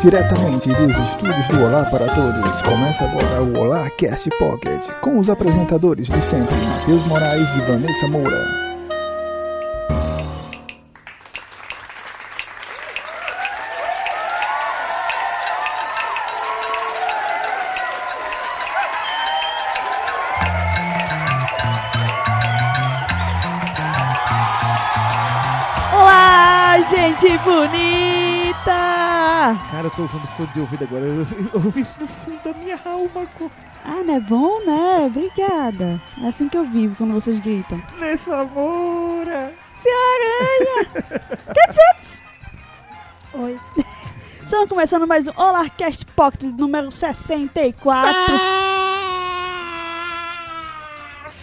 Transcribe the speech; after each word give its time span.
Diretamente 0.00 0.68
dos 0.68 0.96
estúdios 0.96 1.48
do 1.48 1.64
Olá 1.64 1.84
para 1.86 2.06
Todos, 2.06 2.62
começa 2.62 3.02
agora 3.02 3.42
o 3.42 3.58
Olá 3.58 3.90
Cast 3.90 4.30
Pocket, 4.38 4.80
com 5.00 5.18
os 5.18 5.28
apresentadores 5.28 6.06
de 6.06 6.20
sempre, 6.20 6.54
Matheus 6.54 7.04
Moraes 7.08 7.48
e 7.56 7.60
Vanessa 7.62 8.06
Moura. 8.06 8.67
Cara, 29.78 29.86
eu 29.86 29.90
tô 29.92 30.02
usando 30.02 30.26
fone 30.26 30.48
de 30.48 30.60
ouvido 30.60 30.82
agora. 30.82 31.04
Eu, 31.04 31.24
eu 31.54 31.64
ouvi 31.64 31.82
isso 31.82 32.00
no 32.00 32.08
fundo 32.08 32.42
da 32.42 32.52
minha 32.52 32.76
alma. 32.84 33.24
co- 33.38 33.48
Ah, 33.84 34.02
não 34.04 34.16
é 34.16 34.18
bom, 34.18 34.58
né? 34.66 35.06
Obrigada. 35.06 36.02
É 36.20 36.26
assim 36.26 36.48
que 36.48 36.58
eu 36.58 36.64
vivo 36.64 36.96
quando 36.96 37.14
vocês 37.14 37.38
gritam. 37.38 37.80
Nessa 37.96 38.42
moura. 38.42 39.54
Senhora 39.78 40.24
Aranha! 40.42 40.88
Oi. 43.34 43.60
Estamos 44.42 44.68
começando 44.68 45.06
mais 45.06 45.28
um 45.28 45.32
Olá 45.36 45.68
Cast 45.70 46.04
Pocket 46.06 46.42
número 46.58 46.90
64. 46.90 48.10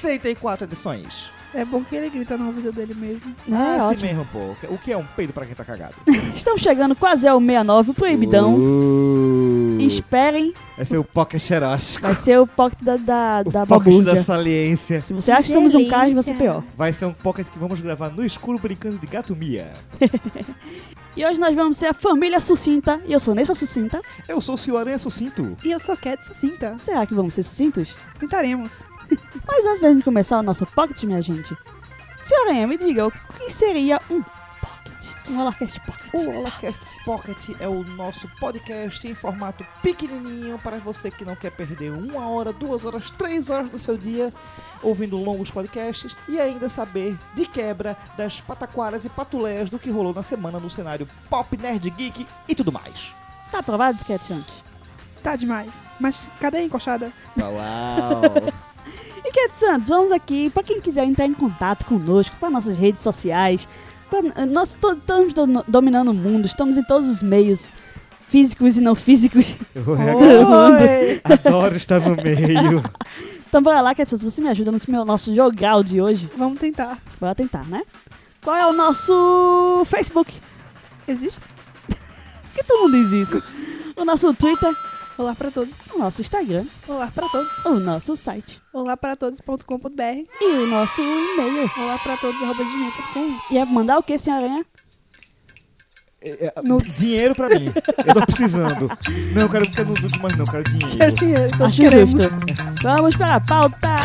64 0.02 0.66
edições. 0.66 1.30
É 1.56 1.64
bom 1.64 1.82
que 1.82 1.96
ele 1.96 2.10
grita 2.10 2.38
na 2.38 2.52
vida 2.52 2.70
dele 2.70 2.94
mesmo. 2.94 3.34
É, 3.50 3.54
ah, 3.54 3.76
assim 3.76 4.06
ótimo. 4.06 4.08
mesmo, 4.10 4.26
pô. 4.26 4.74
O 4.74 4.78
que 4.78 4.92
é 4.92 4.98
um 4.98 5.06
peido 5.16 5.32
pra 5.32 5.46
quem 5.46 5.56
tá 5.56 5.64
cagado? 5.64 5.96
Estamos 6.36 6.62
chegando 6.62 6.94
quase 6.96 7.26
ao 7.26 7.40
69, 7.40 7.92
o 7.92 7.94
proibidão. 7.94 8.56
Uh, 8.56 9.78
Esperem, 9.80 10.54
Esse 10.78 10.96
é 10.96 11.00
o 11.00 11.04
Pocket 11.04 11.42
Xeróxico. 11.42 12.06
vai 12.06 12.16
ser 12.16 12.40
o 12.40 12.48
pocket 12.48 12.80
da, 12.82 12.98
da, 12.98 13.44
O 13.46 13.52
da 13.52 13.66
Pocket 13.66 14.04
da 14.04 14.22
saliência. 14.22 15.00
Se 15.00 15.14
você 15.14 15.32
acha 15.32 15.44
que 15.44 15.50
somos 15.50 15.74
um 15.74 15.88
carro, 15.88 16.14
você 16.14 16.32
é 16.32 16.34
pior. 16.34 16.64
Vai 16.76 16.92
ser 16.92 17.06
um 17.06 17.14
Pocket 17.14 17.48
que 17.48 17.58
vamos 17.58 17.80
gravar 17.80 18.10
no 18.10 18.26
escuro 18.26 18.60
brincando 18.60 18.98
de 18.98 19.08
gato 19.08 19.36
Mia. 19.36 19.72
E 21.18 21.26
hoje 21.26 21.40
nós 21.40 21.56
vamos 21.56 21.78
ser 21.78 21.86
a 21.86 21.94
família 21.94 22.42
sucinta. 22.42 23.02
E 23.08 23.14
eu 23.14 23.22
sou 23.22 23.34
Nessa 23.34 23.56
Sucinta. 23.56 24.02
Eu 24.28 24.42
sou 24.42 24.56
o 24.56 24.58
Senhor 24.58 24.80
Aranha 24.80 25.00
Sucinto. 25.00 25.56
E 25.64 25.72
eu 25.72 25.80
sou 25.80 25.96
Cat 25.96 26.28
Sucinta. 26.28 26.76
Será 26.78 27.06
que 27.06 27.14
vamos 27.14 27.34
ser 27.34 27.44
sucintos? 27.44 27.96
Tentaremos. 28.20 28.84
Mas 29.48 29.66
antes 29.66 29.82
da 29.82 29.94
gente 29.94 30.04
começar 30.04 30.40
o 30.40 30.44
nosso 30.44 30.66
pocket, 30.66 31.04
minha 31.04 31.22
gente, 31.22 31.56
senhora 32.24 32.50
Aranha, 32.50 32.68
me 32.68 32.78
diga, 32.78 33.08
o 33.08 33.12
que 33.12 33.52
seria 33.52 34.00
um 34.10 34.22
pocket? 34.22 35.30
Um 35.30 35.40
Holacast 35.40 35.80
Pocket. 35.82 36.14
O 36.14 36.30
HolaCast 36.30 37.04
Pocket 37.04 37.50
é 37.60 37.68
o 37.68 37.84
nosso 37.84 38.28
podcast 38.40 39.08
em 39.08 39.16
formato 39.16 39.66
pequenininho 39.82 40.58
para 40.60 40.78
você 40.78 41.10
que 41.10 41.26
não 41.26 41.36
quer 41.36 41.52
perder 41.52 41.92
uma 41.92 42.28
hora, 42.28 42.54
duas 42.54 42.86
horas, 42.86 43.10
três 43.12 43.50
horas 43.50 43.70
do 43.70 43.80
seu 43.80 43.98
dia 43.98 44.32
ouvindo 44.84 45.18
longos 45.18 45.50
podcasts 45.50 46.16
e 46.28 46.40
ainda 46.40 46.70
saber 46.70 47.18
de 47.34 47.46
quebra 47.46 47.98
das 48.18 48.40
pataquaras 48.42 49.04
e 49.04 49.10
patuleias 49.10 49.70
do 49.70 49.80
que 49.80 49.90
rolou 49.90 50.14
na 50.14 50.24
semana 50.24 50.60
no 50.60 50.70
cenário 50.70 51.08
pop, 51.30 51.58
nerd, 51.58 51.90
geek 51.90 52.28
e 52.48 52.56
tudo 52.56 52.72
mais. 52.72 53.14
Tá 53.52 53.60
aprovado, 53.60 54.02
Santos? 54.22 54.64
Tá 55.24 55.36
demais. 55.36 55.80
Mas 56.00 56.30
cadê 56.40 56.58
a 56.58 56.64
encoxada? 56.64 57.12
Uau! 57.40 58.54
E 59.38 59.48
Cat 59.48 59.58
Santos, 59.58 59.90
vamos 59.90 60.12
aqui, 60.12 60.50
pra 60.50 60.64
quem 60.64 60.80
quiser 60.80 61.04
entrar 61.06 61.26
em 61.26 61.34
contato 61.34 61.86
conosco, 61.86 62.36
para 62.40 62.50
nossas 62.50 62.78
redes 62.78 63.02
sociais, 63.02 63.68
pra, 64.10 64.20
eh, 64.20 64.46
nós 64.46 64.74
to- 64.74 64.94
estamos 64.94 65.34
do- 65.34 65.66
dominando 65.68 66.10
o 66.10 66.14
mundo, 66.14 66.46
estamos 66.46 66.78
em 66.78 66.84
todos 66.84 67.08
os 67.10 67.22
meios, 67.22 67.72
físicos 68.30 68.78
e 68.78 68.82
não 68.82 68.96
físicos. 68.96 69.54
Eu 69.76 69.84
Oi! 69.88 71.22
adoro 71.24 71.76
estar 71.76 72.00
no 72.00 72.16
meio. 72.16 72.82
Então 73.48 73.64
bora 73.64 73.80
lá, 73.80 73.96
Cat 73.96 74.10
Santos, 74.10 74.34
você 74.34 74.42
me 74.42 74.50
ajuda 74.50 74.70
no 74.70 74.78
meu, 74.90 75.06
nosso 75.06 75.34
jogal 75.34 75.82
de 75.82 76.02
hoje? 76.02 76.30
Vamos 76.38 76.60
tentar. 76.60 76.98
Bora 77.22 77.34
tentar, 77.34 77.66
né? 77.68 77.84
Qual 78.44 78.54
é 78.54 78.66
o 78.68 78.74
nosso 78.74 79.84
Facebook? 79.86 80.34
Existe? 81.08 81.44
Por 81.88 81.96
que 82.54 82.64
todo 82.66 82.82
mundo 82.82 82.98
diz 83.02 83.12
isso? 83.30 83.42
O 83.96 84.04
nosso 84.04 84.34
Twitter, 84.34 84.70
Olá 85.18 85.34
pra 85.34 85.50
todos. 85.50 85.74
o 85.94 85.98
nosso 86.00 86.22
Instagram, 86.22 86.66
Olá 86.88 87.10
pra 87.14 87.28
todos. 87.30 87.66
o 87.66 87.80
nosso 87.80 88.18
site 88.18 88.62
Olá 88.74 88.98
para 88.98 89.16
todos.com.br. 89.16 90.02
e 90.42 90.46
o 90.46 90.68
nosso 90.68 91.02
e-mail. 91.02 91.72
Olá 91.78 91.98
pra 92.00 92.18
todos 92.18 92.42
arroba 92.42 92.64
gmail.com. 92.64 93.54
E 93.54 93.58
é 93.58 93.64
mandar 93.66 93.98
o 93.98 94.04
que, 94.04 94.18
senhora 94.18 94.46
Aranha? 94.46 94.66
É, 96.22 96.46
é, 96.48 96.54
No- 96.64 96.78
Dinheiro 96.82 97.34
pra 97.36 97.48
mim. 97.50 97.72
Eu 98.06 98.14
tô 98.14 98.26
precisando. 98.26 98.90
Não, 99.34 99.42
eu 99.44 99.50
quero 99.50 99.66
ficar 99.66 99.84
no 99.86 99.94
nude, 99.94 100.20
mas 100.20 100.34
não, 100.34 100.46
eu 100.46 100.52
quero 100.52 100.64
dinheiro. 100.66 100.98
Quero 100.98 101.14
dinheiro. 101.14 101.48
Todos 101.52 101.62
Acho 101.68 101.82
queremos. 101.82 102.22
justo. 102.22 102.36
Vamos 102.84 103.16
para 103.16 103.36
a 103.36 103.42
pauta. 103.42 103.96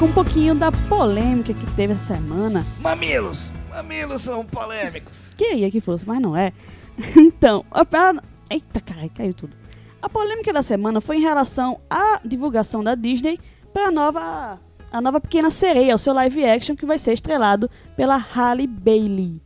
Com 0.00 0.06
um 0.06 0.12
pouquinho 0.14 0.54
da 0.54 0.72
polêmica 0.72 1.52
que 1.52 1.66
teve 1.76 1.92
essa 1.92 2.14
semana. 2.14 2.64
Mamilos! 2.80 3.52
Mamilos 3.68 4.22
são 4.22 4.46
polêmicos. 4.46 5.14
Queria 5.36 5.70
que 5.70 5.78
fosse, 5.78 6.08
mas 6.08 6.18
não 6.18 6.34
é. 6.34 6.54
Então, 7.18 7.66
a, 7.70 7.84
eita, 8.48 8.80
caralho, 8.80 9.10
caiu 9.14 9.34
tudo. 9.34 9.54
A 10.00 10.08
polêmica 10.08 10.54
da 10.54 10.62
semana 10.62 11.02
foi 11.02 11.18
em 11.18 11.20
relação 11.20 11.82
à 11.90 12.18
divulgação 12.24 12.82
da 12.82 12.94
Disney 12.94 13.38
para 13.74 13.88
a 13.88 13.90
nova, 13.90 14.58
a 14.90 15.00
nova 15.02 15.20
Pequena 15.20 15.50
Sereia, 15.50 15.94
o 15.94 15.98
seu 15.98 16.14
live 16.14 16.46
action 16.46 16.74
que 16.74 16.86
vai 16.86 16.98
ser 16.98 17.12
estrelado 17.12 17.68
pela 17.94 18.16
Halle 18.16 18.66
Bailey, 18.66 19.38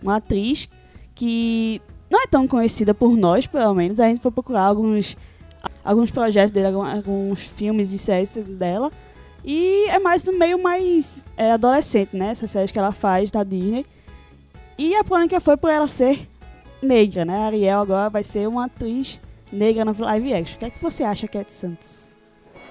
uma 0.00 0.18
atriz 0.18 0.68
que 1.16 1.82
não 2.08 2.22
é 2.22 2.28
tão 2.28 2.46
conhecida 2.46 2.94
por 2.94 3.16
nós, 3.16 3.48
pelo 3.48 3.74
menos. 3.74 3.98
A 3.98 4.06
gente 4.06 4.20
foi 4.20 4.30
procurar 4.30 4.66
alguns, 4.66 5.16
alguns 5.84 6.12
projetos 6.12 6.52
dele, 6.52 6.68
alguns 6.68 7.40
filmes 7.40 7.92
e 7.92 7.98
séries 7.98 8.30
dela. 8.30 8.92
E 9.46 9.84
é 9.88 9.98
mais 10.00 10.24
no 10.24 10.36
meio 10.36 10.60
mais 10.60 11.24
é, 11.36 11.52
adolescente, 11.52 12.16
né? 12.16 12.30
Essas 12.30 12.50
séries 12.50 12.72
que 12.72 12.78
ela 12.78 12.90
faz 12.92 13.30
da 13.30 13.44
Disney. 13.44 13.86
E 14.76 14.96
a 14.96 15.04
polêmica 15.04 15.40
foi 15.40 15.56
por 15.56 15.70
ela 15.70 15.86
ser 15.86 16.28
negra, 16.82 17.24
né? 17.24 17.38
A 17.38 17.44
Ariel 17.46 17.80
agora 17.80 18.10
vai 18.10 18.24
ser 18.24 18.48
uma 18.48 18.64
atriz 18.66 19.20
negra 19.52 19.84
no 19.84 19.96
live 19.96 20.34
action. 20.34 20.56
O 20.56 20.58
que 20.58 20.64
é 20.64 20.70
que 20.70 20.82
você 20.82 21.04
acha, 21.04 21.28
Cat 21.28 21.52
Santos? 21.52 22.16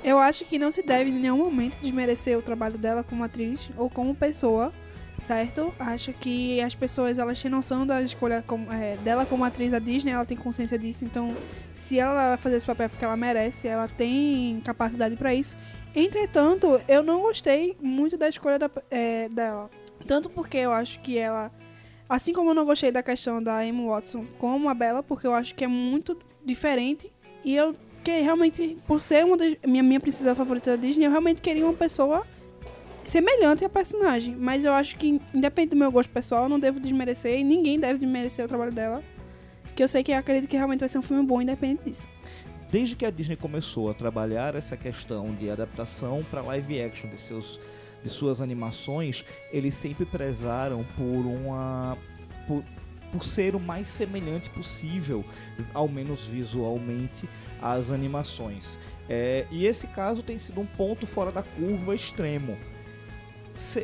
Eu 0.04 0.20
acho 0.20 0.44
que 0.46 0.60
não 0.60 0.70
se 0.70 0.84
deve 0.84 1.10
em 1.10 1.14
nenhum 1.20 1.38
momento 1.38 1.80
desmerecer 1.80 2.38
o 2.38 2.42
trabalho 2.42 2.78
dela 2.78 3.04
como 3.04 3.24
atriz 3.24 3.70
ou 3.78 3.90
como 3.90 4.14
pessoa, 4.14 4.72
certo? 5.20 5.74
Acho 5.80 6.12
que 6.14 6.62
as 6.62 6.76
pessoas 6.76 7.18
elas 7.18 7.42
têm 7.42 7.50
noção 7.50 7.88
da 7.88 8.02
escolha 8.04 8.44
como- 8.46 8.72
é, 8.72 8.98
dela 8.98 9.26
como 9.26 9.44
atriz 9.46 9.72
da 9.72 9.80
Disney, 9.80 10.12
ela 10.12 10.26
tem 10.26 10.38
consciência 10.38 10.78
disso, 10.78 11.04
então 11.06 11.34
se 11.74 11.98
ela 11.98 12.14
vai 12.30 12.38
fazer 12.38 12.58
esse 12.58 12.66
papel 12.68 12.88
porque 12.90 13.04
ela 13.04 13.18
merece, 13.18 13.68
ela 13.68 13.88
tem 13.88 14.62
capacidade 14.64 15.16
pra 15.16 15.34
isso. 15.34 15.56
Entretanto, 15.96 16.82
eu 16.88 17.02
não 17.02 17.22
gostei 17.22 17.78
muito 17.82 18.18
da 18.18 18.28
escolha 18.28 18.60
da- 18.60 18.70
é, 18.92 19.30
dela, 19.30 19.70
tanto 20.06 20.30
porque 20.30 20.58
eu 20.58 20.72
acho 20.74 21.00
que 21.02 21.18
ela, 21.18 21.52
assim 22.10 22.34
como 22.34 22.50
eu 22.50 22.54
não 22.54 22.66
gostei 22.66 22.92
da 22.92 23.02
questão 23.02 23.42
da 23.42 23.66
Emma 23.66 23.86
Watson 23.88 24.26
como 24.38 24.68
a 24.70 24.74
Bella, 24.74 25.02
porque 25.02 25.26
eu 25.26 25.34
acho 25.34 25.56
que 25.56 25.64
é 25.64 25.68
muito 25.68 26.18
diferente 26.44 27.12
e 27.44 27.56
eu 27.56 27.76
que 28.04 28.22
realmente, 28.22 28.78
por 28.86 29.02
ser 29.02 29.26
uma 29.26 29.36
das 29.36 29.56
minha, 29.66 29.82
minha 29.82 30.00
princesa 30.00 30.36
favorita 30.36 30.72
da 30.72 30.76
Disney, 30.78 31.06
eu 31.06 31.10
realmente 31.10 31.42
queria 31.42 31.66
uma 31.66 31.74
pessoa 31.74 32.24
semelhante 33.04 33.66
à 33.66 33.70
personagem. 33.70 34.36
Mas 34.36 34.64
eu 34.64 34.74
acho 34.74 34.96
que, 34.96 35.20
independente 35.34 35.72
do 35.72 35.76
meu 35.78 35.92
gosto 35.92 36.12
pessoal, 36.12 36.44
eu 36.44 36.50
não 36.50 36.60
devo 36.60 36.80
desmerecer 36.80 37.40
e 37.40 37.44
ninguém 37.44 37.80
deve 37.80 37.98
desmerecer 37.98 38.46
o 38.46 38.48
trabalho 38.48 38.72
dela. 38.72 39.04
Que 39.76 39.82
eu 39.82 39.88
sei 39.88 40.04
que 40.04 40.12
eu 40.12 40.18
acredito 40.18 40.48
que 40.48 40.56
realmente 40.56 40.82
vai 40.82 40.90
ser 40.90 41.00
um 41.00 41.02
filme 41.02 41.24
bom, 41.26 41.42
independente 41.42 41.82
disso. 41.84 42.08
Desde 42.72 42.96
que 42.96 43.06
a 43.06 43.12
Disney 43.12 43.36
começou 43.36 43.90
a 43.90 43.94
trabalhar 43.94 44.56
essa 44.56 44.76
questão 44.76 45.34
de 45.36 45.50
adaptação 45.50 46.26
para 46.30 46.42
live 46.42 46.82
action 46.82 47.10
de, 47.10 47.20
seus, 47.20 47.60
de 48.04 48.10
suas 48.10 48.42
animações, 48.42 49.24
eles 49.52 49.74
sempre 49.74 50.06
prezaram 50.06 50.84
por 50.96 51.26
uma. 51.26 51.98
por, 52.48 52.64
por 53.12 53.24
ser 53.24 53.56
o 53.56 53.60
mais 53.60 53.88
semelhante 53.88 54.50
possível, 54.50 55.24
ao 55.74 55.88
menos 55.88 56.28
visualmente, 56.28 57.30
às 57.62 57.92
animações. 57.92 58.78
É, 59.08 59.46
e 59.52 59.66
esse 59.66 59.88
caso 59.88 60.22
tem 60.22 60.38
sido 60.38 60.60
um 60.60 60.66
ponto 60.66 61.08
fora 61.08 61.32
da 61.32 61.44
curva 61.44 61.96
extremo. 61.96 62.58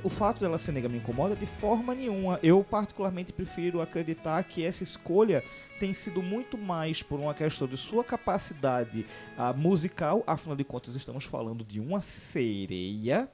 O 0.03 0.09
fato 0.09 0.41
dela 0.41 0.57
ser 0.57 0.73
negra 0.73 0.89
me 0.89 0.97
incomoda 0.97 1.35
de 1.35 1.45
forma 1.45 1.95
nenhuma. 1.95 2.39
Eu 2.44 2.62
particularmente 2.63 3.31
prefiro 3.31 3.81
acreditar 3.81 4.44
que 4.44 4.65
essa 4.65 4.83
escolha 4.83 5.44
tem 5.79 5.94
sido 5.94 6.21
muito 6.21 6.57
mais 6.57 7.01
por 7.01 7.19
uma 7.19 7.33
questão 7.33 7.68
de 7.68 7.77
sua 7.77 8.03
capacidade 8.03 9.06
ah, 9.38 9.53
musical. 9.53 10.23
Afinal 10.27 10.57
de 10.57 10.65
contas, 10.65 10.95
estamos 10.95 11.23
falando 11.23 11.63
de 11.63 11.79
uma 11.79 12.01
sereia. 12.01 13.29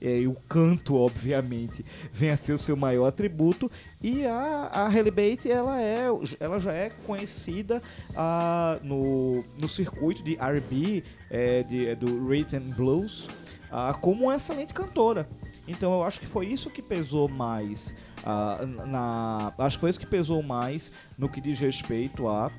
É, 0.00 0.18
e 0.18 0.26
o 0.26 0.34
canto, 0.48 0.96
obviamente, 0.96 1.84
vem 2.12 2.30
a 2.30 2.36
ser 2.36 2.52
o 2.52 2.58
seu 2.58 2.76
maior 2.76 3.06
atributo. 3.06 3.70
E 4.00 4.26
a, 4.26 4.68
a 4.72 4.88
Halle 4.88 5.12
Bates, 5.12 5.46
ela, 5.46 5.80
é, 5.80 6.06
ela 6.40 6.58
já 6.58 6.72
é 6.72 6.90
conhecida 7.06 7.80
ah, 8.16 8.80
no, 8.82 9.44
no 9.60 9.68
circuito 9.68 10.24
de 10.24 10.36
R&B, 10.36 11.04
é, 11.30 11.62
de, 11.62 11.94
do 11.94 12.28
Rhythm 12.28 12.72
Blues, 12.76 13.28
ah, 13.70 13.94
como 13.94 14.24
uma 14.24 14.34
excelente 14.34 14.74
cantora. 14.74 15.28
Então 15.66 15.92
eu 15.92 16.02
acho 16.02 16.18
que 16.18 16.26
foi 16.26 16.46
isso 16.46 16.70
que 16.70 16.82
pesou 16.82 17.28
mais 17.28 17.94
ah, 18.24 18.64
na, 18.86 19.52
acho 19.58 19.76
que 19.76 19.80
foi 19.80 19.90
isso 19.90 20.00
que 20.00 20.06
pesou 20.06 20.42
mais 20.42 20.90
no 21.18 21.28
que 21.28 21.40
diz 21.40 21.58
respeito 21.58 22.28
a 22.28 22.50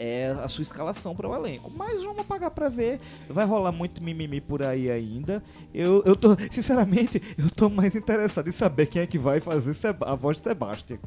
é 0.00 0.28
a 0.28 0.48
sua 0.48 0.62
escalação 0.62 1.14
para 1.14 1.28
o 1.28 1.34
elenco. 1.34 1.70
Mas 1.70 2.02
vamos 2.02 2.24
pagar 2.24 2.50
para 2.50 2.70
ver. 2.70 2.98
Vai 3.28 3.44
rolar 3.44 3.70
muito 3.70 4.02
mimimi 4.02 4.40
por 4.40 4.62
aí 4.62 4.90
ainda. 4.90 5.42
Eu, 5.74 6.02
eu 6.06 6.16
tô, 6.16 6.34
sinceramente, 6.50 7.22
eu 7.36 7.50
tô 7.50 7.68
mais 7.68 7.94
interessado 7.94 8.48
em 8.48 8.52
saber 8.52 8.86
quem 8.86 9.02
é 9.02 9.06
que 9.06 9.18
vai 9.18 9.40
fazer 9.40 9.76
a 10.00 10.14
voz 10.14 10.38
de 10.38 10.44
Sebastian. 10.44 10.98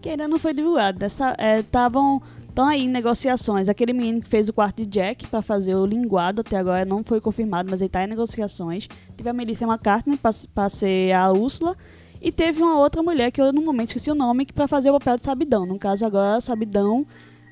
Que 0.00 0.08
ainda 0.08 0.26
não 0.26 0.38
foi 0.38 0.54
divulgado. 0.54 1.04
Estavam. 1.04 2.22
Estão 2.50 2.66
aí 2.66 2.88
negociações. 2.88 3.68
Aquele 3.68 3.92
menino 3.92 4.20
que 4.20 4.28
fez 4.28 4.48
o 4.48 4.52
quarto 4.52 4.78
de 4.78 4.86
Jack 4.86 5.26
pra 5.28 5.40
fazer 5.40 5.76
o 5.76 5.86
linguado 5.86 6.40
até 6.40 6.56
agora 6.56 6.84
não 6.84 7.04
foi 7.04 7.20
confirmado, 7.20 7.70
mas 7.70 7.80
ele 7.80 7.88
tá 7.88 8.02
em 8.04 8.08
negociações. 8.08 8.88
Teve 9.16 9.30
a 9.30 9.32
Melissa 9.32 9.64
McCartney 9.64 10.18
pra 10.52 10.68
ser 10.68 11.12
a 11.12 11.30
Úrsula. 11.30 11.76
E 12.20 12.30
teve 12.30 12.60
uma 12.60 12.76
outra 12.76 13.02
mulher 13.02 13.30
que 13.30 13.40
eu 13.40 13.52
no 13.52 13.62
momento 13.62 13.88
esqueci 13.90 14.10
o 14.10 14.16
nome, 14.16 14.44
que 14.44 14.52
pra 14.52 14.66
fazer 14.66 14.90
o 14.90 14.98
papel 14.98 15.16
de 15.16 15.24
Sabidão. 15.24 15.64
No 15.64 15.78
caso 15.78 16.04
agora, 16.04 16.40
Sabidão 16.40 17.06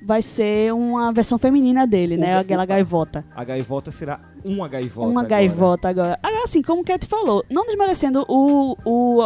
vai 0.09 0.23
ser 0.23 0.73
uma 0.73 1.13
versão 1.13 1.37
feminina 1.39 1.87
dele, 1.87 2.17
O 2.17 2.19
né? 2.21 2.39
Aquela 2.39 2.65
gaivota. 2.65 3.23
A 3.37 3.45
gaivota 3.45 3.91
será 3.91 4.19
uma 4.43 4.67
gaivota. 4.67 5.07
Uma 5.07 5.21
agora. 5.21 5.29
gaivota 5.29 5.89
agora. 5.91 6.19
Agora, 6.23 6.45
assim, 6.45 6.63
como 6.63 6.81
o 6.81 6.85
Cat 6.85 7.07
falou, 7.07 7.45
não 7.51 7.67
desmerecendo 7.67 8.25
o, 8.27 8.75
o, 8.87 9.21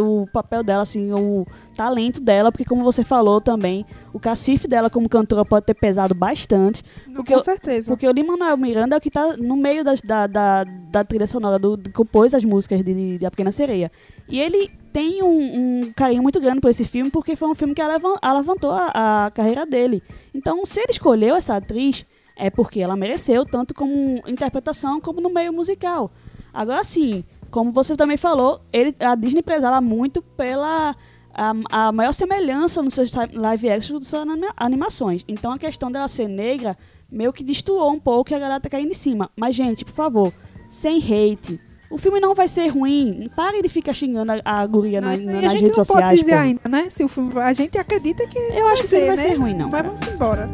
o 0.00 0.26
papel 0.32 0.62
dela, 0.62 0.82
assim, 0.84 1.12
o 1.12 1.44
talento 1.76 2.18
dela, 2.22 2.50
porque 2.50 2.64
como 2.64 2.82
você 2.82 3.04
falou 3.04 3.42
também, 3.42 3.84
o 4.10 4.18
cacife 4.18 4.66
dela 4.66 4.88
como 4.88 5.06
cantora 5.06 5.44
pode 5.44 5.66
ter 5.66 5.74
pesado 5.74 6.14
bastante. 6.14 6.82
Não, 7.06 7.16
Porque 7.16 7.34
com 7.34 7.38
eu- 7.40 7.44
certeza. 7.44 7.90
Porque 7.90 8.08
o 8.08 8.12
Lin-Manuel 8.12 8.56
Miranda 8.56 8.96
é 8.96 8.98
o 8.98 9.00
que 9.02 9.10
tá 9.10 9.36
no 9.36 9.56
meio 9.56 9.84
das- 9.84 10.00
da, 10.00 10.26
da, 10.26 10.64
da 10.64 11.04
trilha 11.04 11.26
sonora, 11.26 11.58
do, 11.58 11.76
do- 11.76 11.92
compôs 11.92 12.32
as 12.32 12.42
músicas 12.42 12.82
de, 12.82 13.18
de 13.18 13.26
A 13.26 13.30
Pequena 13.30 13.52
Sereia. 13.52 13.92
E 14.32 14.40
ele 14.40 14.70
tem 14.94 15.22
um, 15.22 15.82
um 15.82 15.92
carinho 15.94 16.22
muito 16.22 16.40
grande 16.40 16.60
por 16.60 16.70
esse 16.70 16.86
filme, 16.86 17.10
porque 17.10 17.36
foi 17.36 17.48
um 17.48 17.54
filme 17.54 17.74
que 17.74 17.82
alavan- 17.82 18.18
alavantou 18.22 18.70
a, 18.70 19.26
a 19.26 19.30
carreira 19.30 19.66
dele. 19.66 20.02
Então, 20.34 20.64
se 20.64 20.80
ele 20.80 20.90
escolheu 20.90 21.36
essa 21.36 21.54
atriz, 21.56 22.06
é 22.34 22.48
porque 22.48 22.80
ela 22.80 22.96
mereceu, 22.96 23.44
tanto 23.44 23.74
como 23.74 24.22
interpretação, 24.26 25.00
como 25.02 25.20
no 25.20 25.28
meio 25.28 25.52
musical. 25.52 26.10
Agora 26.52 26.82
sim, 26.82 27.24
como 27.50 27.72
você 27.72 27.94
também 27.94 28.16
falou, 28.16 28.62
ele, 28.72 28.94
a 29.00 29.14
Disney 29.14 29.42
prezava 29.42 29.80
muito 29.82 30.22
pela 30.22 30.96
a, 31.34 31.52
a 31.70 31.92
maior 31.92 32.12
semelhança 32.12 32.82
nos 32.82 32.94
seus 32.94 33.12
live 33.32 33.70
action 33.70 33.98
das 33.98 34.08
suas 34.08 34.22
anima- 34.22 34.52
animações. 34.56 35.24
Então 35.28 35.52
a 35.52 35.58
questão 35.58 35.92
dela 35.92 36.08
ser 36.08 36.28
negra 36.28 36.76
meio 37.10 37.32
que 37.34 37.44
destoou 37.44 37.92
um 37.92 38.00
pouco 38.00 38.32
e 38.32 38.34
a 38.34 38.38
galera 38.38 38.60
tá 38.60 38.70
caindo 38.70 38.90
em 38.90 38.94
cima. 38.94 39.30
Mas, 39.36 39.54
gente, 39.54 39.84
por 39.84 39.92
favor, 39.92 40.32
sem 40.68 40.96
hate. 40.98 41.60
O 41.92 41.98
filme 41.98 42.18
não 42.20 42.34
vai 42.34 42.48
ser 42.48 42.68
ruim. 42.68 43.30
Pare 43.36 43.60
de 43.62 43.68
ficar 43.68 43.92
xingando 43.92 44.32
a, 44.32 44.40
a 44.62 44.66
guria 44.66 45.00
Não, 45.00 45.08
na- 45.10 45.16
na- 45.16 45.32
aí 45.32 45.38
a 45.38 45.42
nas 45.42 45.52
gente 45.52 45.60
redes 45.62 45.76
não 45.78 45.84
sociais. 45.84 46.06
pode 46.08 46.20
dizer 46.20 46.32
ainda, 46.34 46.60
né? 46.68 46.86
Se 46.90 47.04
o 47.04 47.08
filme, 47.08 47.38
a 47.38 47.52
gente 47.52 47.76
acredita 47.78 48.26
que 48.26 48.38
Eu 48.38 48.66
acho 48.68 48.88
que 48.88 48.98
não 48.98 49.06
vai 49.08 49.16
ser 49.18 49.34
ruim, 49.34 49.54
não. 49.54 49.68
Mas 49.70 49.82
vamos 49.84 50.02
embora. 50.08 50.48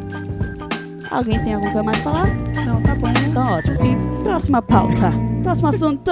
Alguém 1.09 1.41
tem 1.43 1.53
alguma 1.55 1.71
coisa 1.71 1.83
mais 1.83 1.97
pra 1.99 2.11
falar? 2.11 2.27
Não, 2.65 2.81
tá 2.83 2.95
bom. 2.95 3.07
Então, 3.29 3.53
ótimo. 3.53 3.73
Sucintos. 3.73 4.23
Próxima 4.23 4.61
pauta. 4.61 5.11
Próximo 5.41 5.67
assunto. 5.69 6.11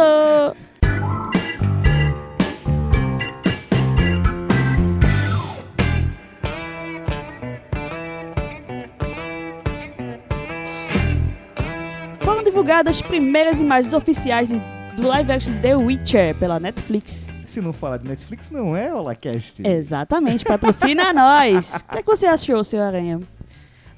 Foram 12.23 12.44
divulgadas 12.44 12.97
as 12.97 13.01
primeiras 13.01 13.62
imagens 13.62 13.94
oficiais 13.94 14.50
de- 14.50 14.62
do 14.97 15.07
live 15.07 15.31
action 15.31 15.53
The 15.61 15.75
Witcher 15.75 16.35
pela 16.35 16.59
Netflix. 16.59 17.27
Se 17.47 17.61
não 17.61 17.71
falar 17.71 17.97
de 17.97 18.07
Netflix, 18.07 18.49
não 18.49 18.75
é 18.75 18.91
Holacast. 18.91 19.61
Exatamente, 19.63 20.44
patrocina 20.44 21.13
nós. 21.13 21.75
O 21.88 21.91
que, 21.91 21.99
é 21.99 22.01
que 22.01 22.07
você 22.07 22.25
achou, 22.25 22.63
seu 22.63 22.81
Aranha? 22.81 23.19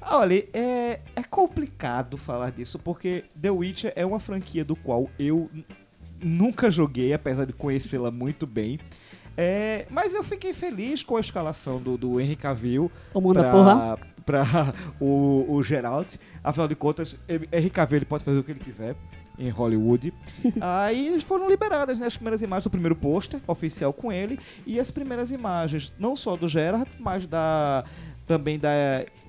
Ah, 0.00 0.18
Olha, 0.18 0.44
é, 0.52 1.00
é 1.16 1.22
complicado 1.28 2.18
falar 2.18 2.50
disso, 2.50 2.78
porque 2.78 3.24
The 3.40 3.50
Witcher 3.50 3.92
é 3.96 4.04
uma 4.04 4.20
franquia 4.20 4.62
do 4.62 4.76
qual 4.76 5.08
eu 5.18 5.50
nunca 6.22 6.70
joguei, 6.70 7.14
apesar 7.14 7.46
de 7.46 7.54
conhecê-la 7.54 8.10
muito 8.10 8.46
bem. 8.46 8.78
É, 9.38 9.86
mas 9.88 10.12
eu 10.12 10.22
fiquei 10.22 10.52
feliz 10.52 11.02
com 11.02 11.16
a 11.16 11.20
escalação 11.20 11.80
do, 11.80 11.96
do 11.96 12.20
Henry 12.20 12.36
Cavill 12.36 12.92
O 13.14 13.22
mundo 13.22 13.40
da 13.40 13.50
porra. 13.50 13.98
pra, 14.26 14.44
o, 15.00 15.46
o 15.48 15.62
Geralt. 15.62 16.16
Afinal 16.44 16.68
de 16.68 16.74
contas, 16.74 17.16
Henry 17.26 17.70
Cavill 17.70 17.98
ele 17.98 18.04
pode 18.04 18.22
fazer 18.22 18.38
o 18.38 18.44
que 18.44 18.50
ele 18.50 18.60
quiser 18.60 18.94
em 19.40 19.48
Hollywood. 19.48 20.12
Aí 20.60 21.08
eles 21.08 21.24
foram 21.24 21.48
liberadas 21.48 21.98
né, 21.98 22.06
as 22.06 22.14
primeiras 22.16 22.42
imagens 22.42 22.64
do 22.64 22.70
primeiro 22.70 22.94
pôster 22.94 23.40
oficial 23.46 23.92
com 23.92 24.12
ele 24.12 24.38
e 24.66 24.78
as 24.78 24.90
primeiras 24.90 25.32
imagens 25.32 25.92
não 25.98 26.14
só 26.14 26.36
do 26.36 26.48
Geralt, 26.48 26.88
mas 26.98 27.26
da 27.26 27.84
também 28.26 28.58
da 28.58 28.70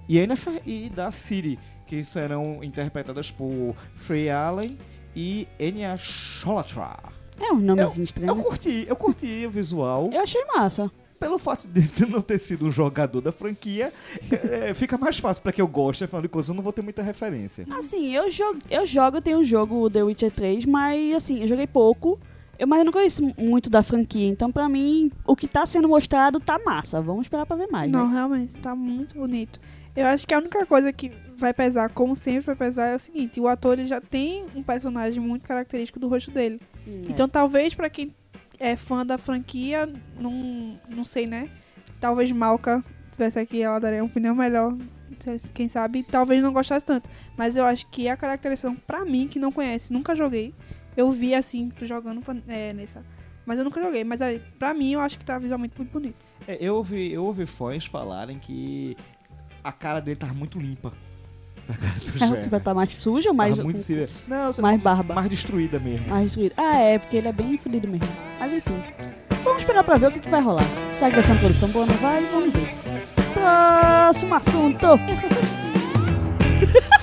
Yennefer 0.10 0.62
e 0.66 0.90
da 0.90 1.12
Ciri, 1.12 1.58
que 1.88 2.04
serão 2.04 2.64
interpretadas 2.64 3.32
por 3.32 3.74
Frey 3.96 4.30
Allen 4.30 4.78
e 5.16 5.48
Enya 5.60 5.98
Sholatra. 5.98 7.00
É 7.40 7.52
um 7.52 7.60
nomezinho 7.60 8.02
Eu 8.02 8.04
estranho. 8.04 8.36
curti, 8.36 8.86
eu 8.88 8.96
curti 8.96 9.46
o 9.48 9.50
visual. 9.50 10.10
Eu 10.14 10.22
achei 10.22 10.44
massa. 10.56 10.92
Pelo 11.22 11.38
fato 11.38 11.68
de 11.68 11.88
eu 12.02 12.08
não 12.10 12.20
ter 12.22 12.40
sido 12.40 12.66
um 12.66 12.72
jogador 12.72 13.22
da 13.22 13.32
franquia, 13.32 13.94
é, 14.32 14.74
fica 14.74 14.98
mais 14.98 15.20
fácil 15.20 15.44
pra 15.44 15.52
quem 15.52 15.62
eu 15.62 15.68
gosto, 15.68 16.04
afinal 16.04 16.22
de 16.22 16.28
contas 16.28 16.50
eu 16.50 16.56
não 16.56 16.64
vou 16.64 16.74
ter 16.74 16.82
muita 16.82 17.04
referência. 17.04 17.66
Assim, 17.72 18.14
eu 18.16 18.30
jogo, 18.32 18.58
eu 18.70 18.86
jogo, 18.88 19.22
tenho 19.22 19.38
o 19.40 19.46
jogo 19.46 19.88
The 19.90 20.04
Witcher 20.04 20.32
3, 20.32 20.66
mas 20.66 21.14
assim, 21.14 21.42
eu 21.42 21.48
joguei 21.48 21.68
pouco. 21.68 22.20
Eu, 22.58 22.68
mas 22.68 22.80
eu 22.80 22.86
não 22.86 22.92
conheço 22.92 23.24
muito 23.38 23.70
da 23.70 23.82
franquia, 23.82 24.28
então 24.28 24.52
pra 24.52 24.68
mim, 24.68 25.12
o 25.26 25.36
que 25.36 25.48
tá 25.48 25.66
sendo 25.66 25.88
mostrado 25.88 26.40
tá 26.40 26.60
massa. 26.66 27.02
Vamos 27.02 27.24
esperar 27.28 27.46
pra 27.46 27.56
ver 27.56 27.68
mais, 27.68 27.92
Não, 27.92 28.08
né? 28.08 28.14
realmente, 28.14 28.54
tá 28.58 28.76
muito 28.76 29.16
bonito. 29.16 29.60
Eu 29.96 30.06
acho 30.08 30.26
que 30.28 30.34
a 30.34 30.38
única 30.40 30.66
coisa 30.66 30.92
que 30.94 31.12
vai 31.36 31.54
pesar, 31.54 31.90
como 31.92 32.16
sempre 32.16 32.46
vai 32.46 32.56
pesar, 32.56 32.88
é 32.88 32.96
o 32.96 33.00
seguinte: 33.00 33.40
o 33.40 33.48
ator 33.48 33.78
ele 33.80 33.88
já 33.88 34.00
tem 34.00 34.46
um 34.56 34.62
personagem 34.64 35.20
muito 35.20 35.46
característico 35.48 36.00
do 36.00 36.08
rosto 36.08 36.32
dele. 36.32 36.60
Hum, 36.88 37.02
Então, 37.10 37.28
talvez 37.28 37.74
pra 37.76 37.90
quem 37.90 38.14
é 38.62 38.76
fã 38.76 39.04
da 39.04 39.18
franquia, 39.18 39.92
não, 40.18 40.80
não 40.88 41.04
sei, 41.04 41.26
né? 41.26 41.50
Talvez 42.00 42.32
Malca 42.32 42.84
tivesse 43.12 43.40
aqui, 43.40 43.62
ela 43.62 43.80
daria 43.80 44.02
uma 44.02 44.10
opinião 44.10 44.36
melhor. 44.36 44.78
Quem 45.54 45.68
sabe, 45.68 46.04
talvez 46.04 46.42
não 46.42 46.54
gostasse 46.54 46.86
tanto. 46.86 47.10
Mas 47.36 47.58
eu 47.58 47.66
acho 47.66 47.88
que 47.88 48.08
a 48.08 48.16
caracterização, 48.16 48.76
pra 48.76 49.04
mim, 49.04 49.28
que 49.28 49.40
não 49.40 49.52
conhece, 49.52 49.92
nunca 49.92 50.16
joguei. 50.16 50.54
Eu 50.96 51.12
vi 51.12 51.34
assim, 51.34 51.70
tu 51.70 51.86
jogando 51.86 52.22
é, 52.48 52.72
nessa. 52.74 53.04
Mas 53.46 53.58
eu 53.58 53.66
nunca 53.66 53.82
joguei. 53.82 54.04
Mas 54.04 54.22
aí, 54.22 54.42
pra 54.58 54.74
mim, 54.74 54.94
eu 54.94 55.02
acho 55.02 55.18
que 55.18 55.26
tá 55.26 55.38
visualmente 55.38 55.76
muito 55.78 55.92
bonito. 55.92 56.26
É, 56.48 56.58
eu, 56.60 56.76
ouvi, 56.76 57.12
eu 57.12 57.26
ouvi 57.26 57.46
fãs 57.46 57.86
falarem 57.86 58.40
que 58.40 58.96
a 59.64 59.72
cara 59.72 60.00
dele 60.00 60.18
tava 60.18 60.34
muito 60.34 60.60
limpa. 60.60 60.94
A 61.72 62.20
cara 62.20 62.28
do 62.30 62.36
É, 62.36 62.42
que 62.44 62.50
vai 62.50 62.60
estar 62.60 62.74
mais 62.74 62.94
sujo 62.96 63.30
ou 63.30 63.34
mais, 63.36 63.52
Tava 63.56 63.64
muito 63.64 63.82
se- 63.82 64.08
Não, 64.28 64.54
mais 64.62 64.82
barba? 64.82 65.14
mais 65.16 65.30
destruída 65.30 65.80
mesmo. 65.80 66.08
Mais 66.10 66.24
destruído. 66.26 66.54
Ah, 66.58 66.78
é, 66.78 67.00
porque 67.00 67.18
ele 67.18 67.28
é 67.28 67.32
bem 67.34 67.58
fodido 67.58 67.88
mesmo. 67.90 68.08
Mas 68.40 68.54
enfim. 68.54 68.84
Vamos 69.44 69.62
esperar 69.62 69.84
pra 69.84 69.98
ver 69.98 70.08
o 70.08 70.12
que, 70.12 70.20
que 70.20 70.30
vai 70.30 70.42
rolar. 70.42 70.64
Será 70.92 71.10
que 71.10 71.16
vai 71.16 71.24
ser 71.26 71.32
uma 71.32 71.40
produção 71.40 71.70
boa? 71.70 71.86
Não 71.86 71.96
vai? 71.96 72.22
Vamos 72.26 72.54
ver. 72.54 72.76
Próximo 73.34 74.36
assunto. 74.36 74.88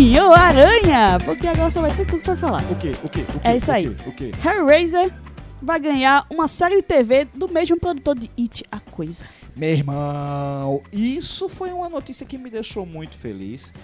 Senhor 0.00 0.32
Aranha! 0.32 1.18
Porque 1.22 1.46
agora 1.46 1.70
só 1.70 1.82
vai 1.82 1.94
ter 1.94 2.06
tudo 2.06 2.22
pra 2.22 2.34
falar. 2.34 2.62
O 2.72 2.76
quê? 2.76 2.92
O 3.04 3.08
quê? 3.10 3.20
O 3.20 3.26
quê? 3.26 3.38
É 3.44 3.54
isso 3.58 3.70
O 3.70 3.74
aí. 3.74 3.94
quê? 3.94 4.08
O 4.08 4.12
quê? 4.12 4.30
Hellraiser 4.42 5.12
vai 5.60 5.78
ganhar 5.78 6.24
uma 6.30 6.48
série 6.48 6.76
de 6.76 6.82
TV 6.82 7.26
do 7.34 7.46
mesmo 7.46 7.78
produtor 7.78 8.18
de 8.18 8.30
It, 8.38 8.64
a 8.72 8.80
Coisa. 8.80 9.26
Meu 9.54 9.68
irmão, 9.68 10.82
isso 10.90 11.50
foi 11.50 11.70
uma 11.70 11.90
notícia 11.90 12.24
que 12.24 12.38
me 12.38 12.48
deixou 12.48 12.86
muito 12.86 13.14
feliz. 13.14 13.74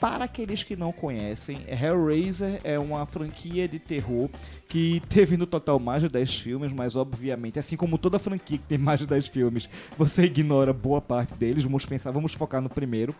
Para 0.00 0.24
aqueles 0.24 0.62
que 0.62 0.74
não 0.74 0.92
conhecem, 0.92 1.58
Hellraiser 1.68 2.58
é 2.64 2.78
uma 2.78 3.04
franquia 3.04 3.68
de 3.68 3.78
terror 3.78 4.30
que 4.66 5.02
teve 5.10 5.36
no 5.36 5.46
total 5.46 5.78
mais 5.78 6.00
de 6.00 6.08
10 6.08 6.40
filmes, 6.40 6.72
mas 6.72 6.96
obviamente, 6.96 7.58
assim 7.58 7.76
como 7.76 7.98
toda 7.98 8.18
franquia 8.18 8.56
que 8.56 8.64
tem 8.64 8.78
mais 8.78 8.98
de 8.98 9.06
10 9.06 9.28
filmes, 9.28 9.68
você 9.98 10.24
ignora 10.24 10.72
boa 10.72 11.02
parte 11.02 11.34
deles. 11.34 11.64
Vamos 11.64 11.84
pensar, 11.84 12.12
vamos 12.12 12.32
focar 12.32 12.62
no 12.62 12.70
primeiro. 12.70 13.14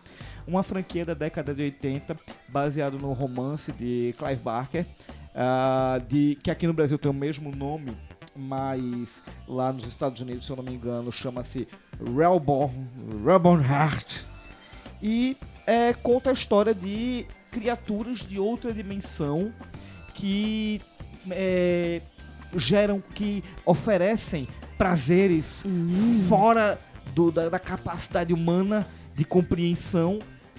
Uma 0.46 0.62
franquia 0.62 1.04
da 1.04 1.12
década 1.12 1.52
de 1.52 1.64
80, 1.64 2.16
baseado 2.48 2.98
no 2.98 3.12
romance 3.12 3.70
de 3.72 4.14
Clive 4.16 4.40
Barker, 4.40 4.86
ah, 5.34 6.00
de, 6.08 6.38
que 6.42 6.50
aqui 6.50 6.66
no 6.66 6.72
Brasil 6.72 6.96
tem 6.96 7.10
o 7.10 7.14
mesmo 7.14 7.54
nome, 7.54 7.94
mas 8.34 9.22
lá 9.46 9.70
nos 9.70 9.84
Estados 9.84 10.22
Unidos, 10.22 10.46
se 10.46 10.52
eu 10.52 10.56
não 10.56 10.64
me 10.64 10.72
engano, 10.72 11.12
chama-se 11.12 11.68
Reborn 13.22 13.62
Heart. 13.62 14.24
E 15.02 15.36
é, 15.66 15.92
conta 15.94 16.30
a 16.30 16.32
história 16.32 16.74
de 16.74 17.26
criaturas 17.50 18.18
de 18.20 18.38
outra 18.38 18.72
dimensão 18.72 19.52
que 20.14 20.80
é, 21.30 22.00
geram, 22.56 23.02
que 23.14 23.42
oferecem 23.64 24.46
prazeres 24.78 25.62
fora 26.28 26.80
do- 27.14 27.30
da, 27.30 27.48
da 27.48 27.58
capacidade 27.58 28.32
humana 28.32 28.86
de 29.14 29.24
compreensão 29.24 30.18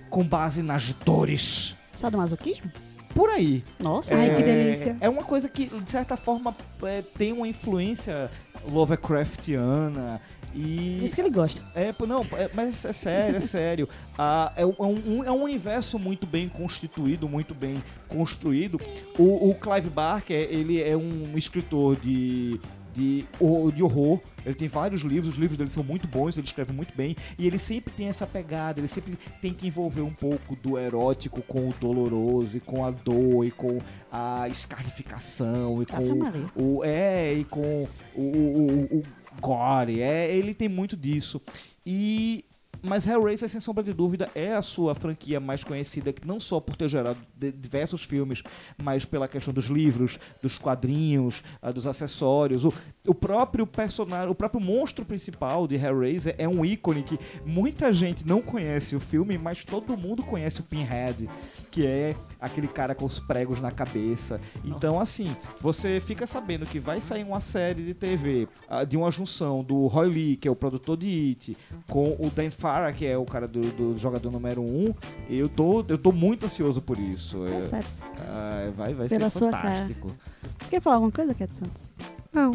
com 0.10 0.24
base 0.24 0.62
nas 0.62 0.94
dores. 0.94 1.76
Sadomasoquismo? 1.96 2.72
Por 3.16 3.30
aí. 3.30 3.64
Nossa, 3.80 4.14
Ai, 4.16 4.30
é, 4.30 4.36
que 4.36 4.44
delícia. 4.44 4.96
É 5.02 5.10
uma 5.10 5.24
coisa 5.24 5.50
que, 5.50 5.66
de 5.66 5.90
certa 5.90 6.16
forma, 6.16 6.56
é, 6.84 7.02
tem 7.02 7.34
uma 7.34 7.48
influência 7.48 8.30
Lovecraftiana. 8.70 10.22
E 10.54 11.04
isso 11.04 11.16
que 11.16 11.22
ele 11.22 11.30
gosta. 11.30 11.64
é, 11.74 11.94
não, 12.08 12.22
é- 12.34 12.50
mas 12.54 12.84
é 12.86 12.92
sério, 12.94 13.38
é 13.38 13.42
sério. 13.42 13.90
Ah, 14.18 14.52
é, 14.56 14.66
um, 14.66 14.74
é 14.80 14.84
um- 14.86 15.24
é 15.24 15.32
um 15.32 15.42
universo 15.44 15.98
muito 15.98 16.28
bem 16.28 16.48
constituído, 16.48 17.28
muito 17.28 17.56
bem 17.56 17.82
construído. 18.08 18.80
O, 19.18 19.50
o 19.50 19.56
Clive 19.56 19.90
Barker, 19.90 20.38
ele 20.52 20.82
é 20.84 20.96
um 20.96 21.36
escritor 21.38 21.96
de, 21.96 22.60
de, 22.94 23.26
de 23.74 23.82
horror. 23.84 24.20
Ele 24.46 24.54
tem 24.54 24.68
vários 24.68 25.02
livros, 25.02 25.30
os 25.34 25.40
livros 25.40 25.58
dele 25.58 25.70
são 25.72 25.84
muito 25.84 26.08
bons, 26.08 26.38
ele 26.38 26.46
escreve 26.46 26.72
muito 26.74 26.96
bem. 26.96 27.16
E 27.40 27.48
ele 27.48 27.58
sempre 27.58 27.92
tem 27.94 28.10
essa 28.10 28.28
pegada, 28.28 28.80
ele 28.80 28.88
sempre 28.88 29.18
tenta 29.42 29.66
envolver 29.66 30.02
um 30.02 30.14
pouco 30.14 30.56
do 30.56 30.78
erótico 30.78 31.42
com 31.42 31.70
o 31.70 31.74
doloroso, 31.80 32.58
e 32.58 32.60
com 32.60 32.86
a 32.86 32.92
dor, 32.92 33.44
e 33.46 33.50
com 33.52 33.80
a 34.12 34.48
escarnificação, 34.50 35.82
e 35.82 35.86
com 35.86 36.26
Ave 36.26 36.46
o- 36.56 36.78
o 36.80 36.84
é 36.84 37.34
e 37.34 37.44
com 37.46 37.88
o, 38.16 38.22
o, 38.22 38.98
o, 38.98 39.04
o 39.42 39.48
gore, 39.48 40.02
é, 40.02 40.34
ele 40.34 40.54
tem 40.54 40.70
muito 40.70 40.96
disso. 40.96 41.42
E 41.86 42.46
mas 42.82 43.06
Hellraiser, 43.06 43.50
sem 43.50 43.60
sombra 43.60 43.84
de 43.84 43.94
dúvida, 43.94 44.30
é 44.34 44.54
a 44.54 44.62
sua 44.62 44.96
franquia 44.96 45.40
mais 45.40 45.64
conhecida, 45.64 46.14
não 46.26 46.40
só 46.40 46.60
por 46.60 46.76
ter 46.76 46.90
gerado 46.90 47.20
diversos 47.38 48.04
filmes, 48.04 48.42
mas 48.82 49.06
pela 49.06 49.28
questão 49.28 49.54
dos 49.54 49.66
livros, 49.66 50.20
dos 50.42 50.58
quadrinhos, 50.58 51.44
ah, 51.62 51.72
dos 51.72 51.86
acessórios. 51.86 52.66
O, 52.66 52.74
o 53.08 53.14
próprio 53.14 53.68
personagem, 53.68 54.30
o 54.30 54.36
próprio 54.36 54.62
monstro 54.62 55.06
principal 55.06 55.68
de 55.68 55.76
Hellraiser 55.76 56.36
é 56.38 56.48
um 56.48 56.66
ícone 56.66 57.04
que 57.04 57.20
muita 57.46 57.92
gente 57.94 58.26
não 58.28 58.42
conhece 58.42 58.96
o 58.96 59.00
filme, 59.00 59.38
mas 59.38 59.64
todo 59.64 59.98
mundo 59.98 60.24
conhece 60.24 60.62
o 60.62 60.64
Pinhead, 60.64 61.30
que 61.70 61.86
é 61.86 62.16
aquele 62.40 62.68
cara 62.68 62.96
com 62.96 63.06
os 63.06 63.20
pregos 63.20 63.60
na 63.60 63.72
cabeça. 63.72 64.40
Então, 64.64 65.00
assim, 65.00 65.36
você 65.60 66.00
fica 66.00 66.26
sabendo 66.26 66.66
que 66.66 66.80
vai 66.80 67.00
sair 67.00 67.24
uma 67.24 67.40
série 67.40 67.84
de 67.84 67.94
TV 67.94 68.48
ah, 68.68 68.84
de 68.84 68.98
uma 68.98 69.12
junção 69.12 69.64
do 69.64 69.88
Roy 69.88 70.10
Lee, 70.10 70.38
que 70.38 70.48
é 70.48 70.52
o 70.52 70.56
produtor 70.56 70.98
de 70.98 71.08
It, 71.08 71.58
com 71.88 72.16
o 72.20 72.30
Dan 72.30 72.50
Que 72.98 73.06
é 73.06 73.18
o 73.18 73.26
cara 73.26 73.48
do, 73.48 73.60
do 73.60 73.98
jogador 73.98 74.32
número 74.32 74.62
1. 74.62 74.66
Um, 74.66 74.94
eu 75.30 75.48
tô, 75.50 75.84
eu 75.88 75.98
tô 75.98 76.12
muito 76.12 76.46
ansioso 76.46 76.82
por 76.82 76.98
isso. 76.98 77.46
É, 77.48 77.52
Percebe-se. 77.52 78.04
ah, 78.30 78.72
vai 78.76 78.94
vai 78.94 79.08
Pela 79.08 79.30
ser 79.30 79.40
sua 79.40 79.52
fantástico. 79.52 80.12
Você 80.60 80.70
quer 80.70 80.82
falar 80.82 80.98
alguma 80.98 81.12
coisa, 81.12 81.34
Cat 81.34 81.56
Santos? 81.56 81.92
Não. 82.34 82.52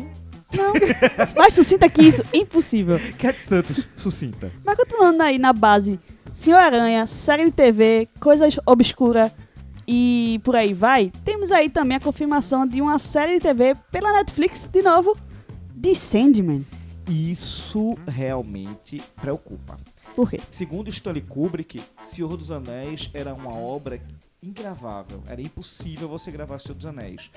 Não. 0.56 0.72
Mais 1.36 1.54
sucinta 1.54 1.88
que 1.88 2.02
isso, 2.02 2.22
impossível. 2.32 2.98
Cat 3.18 3.38
Santos, 3.40 3.86
sucinta. 3.96 4.50
Mas 4.64 4.76
continuando 4.76 5.22
aí 5.22 5.38
na 5.38 5.52
base, 5.52 5.98
Senhor 6.32 6.58
Aranha, 6.58 7.06
série 7.06 7.46
de 7.46 7.50
TV, 7.50 8.08
coisa 8.20 8.46
obscura 8.64 9.32
e 9.88 10.40
por 10.42 10.56
aí 10.56 10.74
vai, 10.74 11.12
temos 11.24 11.52
aí 11.52 11.70
também 11.70 11.96
a 11.96 12.00
confirmação 12.00 12.66
de 12.66 12.82
uma 12.82 12.98
série 12.98 13.34
de 13.34 13.40
TV 13.40 13.76
pela 13.92 14.12
Netflix, 14.12 14.68
de 14.68 14.82
novo, 14.82 15.16
de 15.74 15.94
Sandman. 15.94 16.64
Isso 17.08 17.96
realmente 18.08 19.00
preocupa. 19.20 19.78
Por 20.16 20.30
quê? 20.30 20.38
Segundo 20.50 20.88
Stanley 20.90 21.20
Kubrick, 21.22 21.80
Senhor 22.02 22.34
dos 22.36 22.50
Anéis 22.50 23.08
era 23.14 23.32
uma 23.34 23.54
obra 23.54 24.00
ingravável. 24.42 25.22
Era 25.28 25.40
impossível 25.42 26.08
você 26.08 26.30
gravar 26.30 26.58
Senhor 26.58 26.74
dos 26.74 26.86
Anéis. 26.86 27.30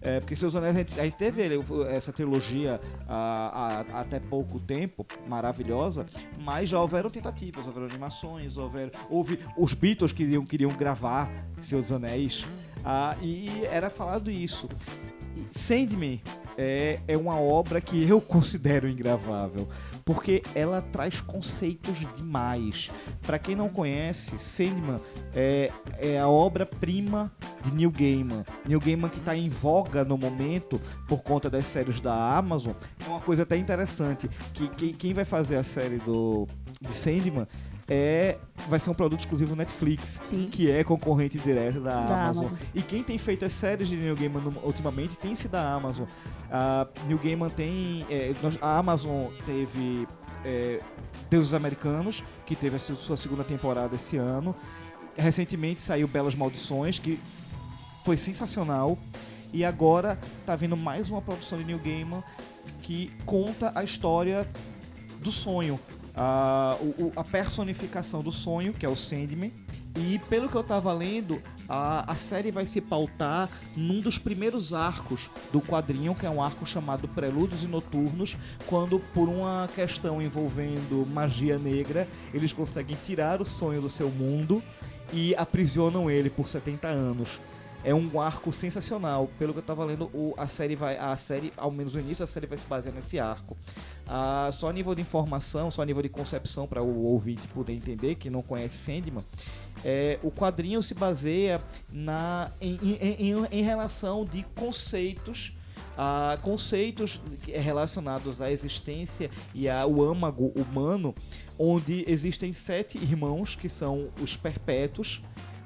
É, 0.00 0.18
porque 0.18 0.34
dos 0.34 0.56
Anéis, 0.56 0.74
a 0.74 0.78
gente, 0.80 1.00
a 1.00 1.04
gente 1.04 1.16
teve 1.16 1.42
essa 1.88 2.12
trilogia 2.12 2.80
ah, 3.08 3.84
há- 3.92 4.00
até 4.00 4.18
pouco 4.18 4.58
tempo, 4.58 5.06
maravilhosa, 5.28 6.06
mas 6.40 6.70
já 6.70 6.80
houveram 6.80 7.08
tentativas, 7.08 7.68
houveram 7.68 7.86
animações, 7.86 8.56
houveram, 8.56 8.90
houve 9.08 9.38
os 9.56 9.74
Beatles 9.74 10.10
queriam, 10.10 10.44
queriam 10.44 10.72
gravar 10.72 11.30
Senhor 11.58 11.82
dos 11.82 11.92
Anéis, 11.92 12.44
ah, 12.84 13.14
e 13.22 13.64
era 13.66 13.88
falado 13.90 14.28
isso. 14.28 14.68
E 15.36 15.46
Sandman 15.56 16.20
é, 16.58 16.98
é 17.06 17.16
uma 17.16 17.38
obra 17.40 17.80
que 17.80 18.02
eu 18.08 18.18
considero 18.22 18.88
ingravável, 18.88 19.68
porque 20.04 20.42
ela 20.54 20.80
traz 20.82 21.20
conceitos 21.20 21.98
demais. 22.16 22.90
Pra 23.22 23.38
quem 23.38 23.54
não 23.56 23.68
conhece, 23.68 24.38
Sandman 24.38 25.00
é, 25.34 25.70
é 25.98 26.18
a 26.18 26.28
obra-prima 26.28 27.32
de 27.62 27.70
Neil 27.72 27.90
Gaiman. 27.90 28.44
Neil 28.66 28.80
Gaiman 28.80 29.08
que 29.08 29.18
está 29.18 29.36
em 29.36 29.48
voga 29.48 30.04
no 30.04 30.16
momento 30.18 30.80
por 31.08 31.22
conta 31.22 31.48
das 31.48 31.66
séries 31.66 32.00
da 32.00 32.36
Amazon. 32.36 32.72
É 33.04 33.08
uma 33.08 33.20
coisa 33.20 33.42
até 33.44 33.56
interessante, 33.56 34.28
que, 34.54 34.68
que- 34.68 34.92
quem 34.92 35.12
vai 35.12 35.24
fazer 35.24 35.56
a 35.56 35.62
série 35.62 35.98
do 35.98 36.46
de 36.80 36.92
Sandman 36.92 37.46
é 37.88 38.38
vai 38.68 38.78
ser 38.78 38.90
um 38.90 38.94
produto 38.94 39.20
exclusivo 39.20 39.56
Netflix, 39.56 40.18
Sim. 40.22 40.48
que 40.50 40.70
é 40.70 40.84
concorrente 40.84 41.38
direto 41.38 41.80
da, 41.80 42.02
Da 42.04 42.22
Amazon. 42.24 42.46
Amazon. 42.46 42.58
E 42.74 42.80
quem 42.82 43.02
tem 43.02 43.18
feito 43.18 43.44
as 43.44 43.52
séries 43.52 43.88
de 43.88 43.96
Neil 43.96 44.14
Gaiman 44.16 44.42
ultimamente 44.62 45.16
tem 45.18 45.34
sido 45.34 45.54
a 45.56 45.72
Amazon. 45.74 46.06
A 46.50 46.86
Neil 47.06 47.18
Gaiman 47.18 47.48
tem. 47.50 48.06
é, 48.08 48.32
a 48.60 48.78
Amazon 48.78 49.26
teve 49.44 50.06
é, 50.44 50.80
Deuses 51.28 51.54
Americanos, 51.54 52.22
que 52.46 52.54
teve 52.54 52.76
a 52.76 52.78
su- 52.78 52.96
sua 52.96 53.16
segunda 53.16 53.42
temporada 53.44 53.94
esse 53.96 54.16
ano. 54.16 54.54
Recentemente 55.16 55.80
saiu 55.80 56.06
Belas 56.08 56.34
Maldições, 56.34 56.98
que 56.98 57.18
foi 58.04 58.16
sensacional. 58.16 58.96
E 59.52 59.64
agora 59.64 60.18
tá 60.46 60.56
vindo 60.56 60.76
mais 60.76 61.10
uma 61.10 61.20
produção 61.20 61.58
de 61.58 61.64
Neil 61.64 61.78
Gaiman 61.84 62.22
que 62.80 63.12
conta 63.26 63.70
a 63.74 63.84
história 63.84 64.48
do 65.20 65.30
sonho. 65.30 65.78
A, 66.14 66.76
o- 66.80 67.12
a 67.16 67.24
personificação 67.24 68.22
do 68.22 68.30
sonho, 68.32 68.72
que 68.72 68.84
é 68.84 68.88
o 68.88 68.96
Sandman. 68.96 69.52
E 69.94 70.18
pelo 70.30 70.48
que 70.48 70.54
eu 70.54 70.64
tava 70.64 70.90
lendo, 70.90 71.42
a, 71.68 72.10
a 72.10 72.14
série 72.14 72.50
vai 72.50 72.64
se 72.64 72.80
pautar 72.80 73.50
num 73.76 74.00
dos 74.00 74.16
primeiros 74.16 74.72
arcos 74.72 75.28
do 75.52 75.60
quadrinho, 75.60 76.14
que 76.14 76.24
é 76.24 76.30
um 76.30 76.42
arco 76.42 76.64
chamado 76.64 77.06
Prelúdios 77.06 77.62
e 77.62 77.66
Noturnos, 77.66 78.36
quando 78.66 78.98
por 79.12 79.28
uma 79.28 79.68
questão 79.74 80.22
envolvendo 80.22 81.06
magia 81.12 81.58
negra, 81.58 82.08
eles 82.32 82.54
conseguem 82.54 82.96
tirar 83.04 83.42
o 83.42 83.44
sonho 83.44 83.82
do 83.82 83.88
seu 83.90 84.08
mundo 84.08 84.62
e 85.12 85.34
aprisionam 85.34 86.10
ele 86.10 86.30
por 86.30 86.46
70 86.48 86.88
anos. 86.88 87.38
É 87.84 87.92
um 87.92 88.20
arco 88.20 88.52
sensacional. 88.52 89.28
Pelo 89.38 89.52
que 89.52 89.58
eu 89.58 89.62
tava 89.62 89.84
lendo, 89.84 90.04
o- 90.14 90.34
a 90.36 90.46
série 90.46 90.76
vai. 90.76 90.96
A 90.96 91.16
série, 91.16 91.52
ao 91.56 91.70
menos 91.70 91.94
o 91.94 92.00
início, 92.00 92.22
a 92.22 92.26
série 92.26 92.46
vai 92.46 92.56
se 92.56 92.66
basear 92.66 92.94
nesse 92.94 93.18
arco. 93.18 93.56
Ah, 94.06 94.48
só 94.52 94.68
a 94.68 94.72
nível 94.72 94.94
de 94.94 95.00
informação, 95.02 95.70
só 95.70 95.82
a 95.82 95.84
nível 95.86 96.02
de 96.02 96.08
concepção 96.08 96.66
para 96.66 96.82
o 96.82 97.04
ouvinte 97.04 97.48
poder 97.48 97.72
entender, 97.72 98.14
que 98.14 98.30
não 98.30 98.40
conhece 98.42 98.76
Sandman, 98.78 99.24
é, 99.84 100.18
o 100.22 100.30
quadrinho 100.30 100.80
se 100.82 100.94
baseia 100.94 101.60
na, 101.90 102.50
em, 102.60 102.78
em- 102.82 103.30
em- 103.32 103.46
em 103.50 103.62
relação 103.62 104.24
de 104.24 104.44
conceitos. 104.54 105.56
ah, 105.98 106.38
conceitos 106.40 107.20
relacionados 107.46 108.40
à 108.40 108.50
existência 108.50 109.30
e 109.54 109.68
ao 109.68 110.02
âmago 110.02 110.50
humano, 110.56 111.14
onde 111.58 112.04
existem 112.08 112.50
sete 112.52 112.96
irmãos 112.96 113.54
que 113.56 113.68
são 113.68 114.08
os 114.20 114.34
perpétuos, 114.36 115.22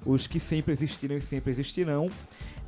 os 0.06 0.26
que 0.26 0.38
sempre 0.40 0.72
existiram 0.72 1.16
e 1.16 1.20
sempre 1.20 1.50
existirão. 1.50 2.08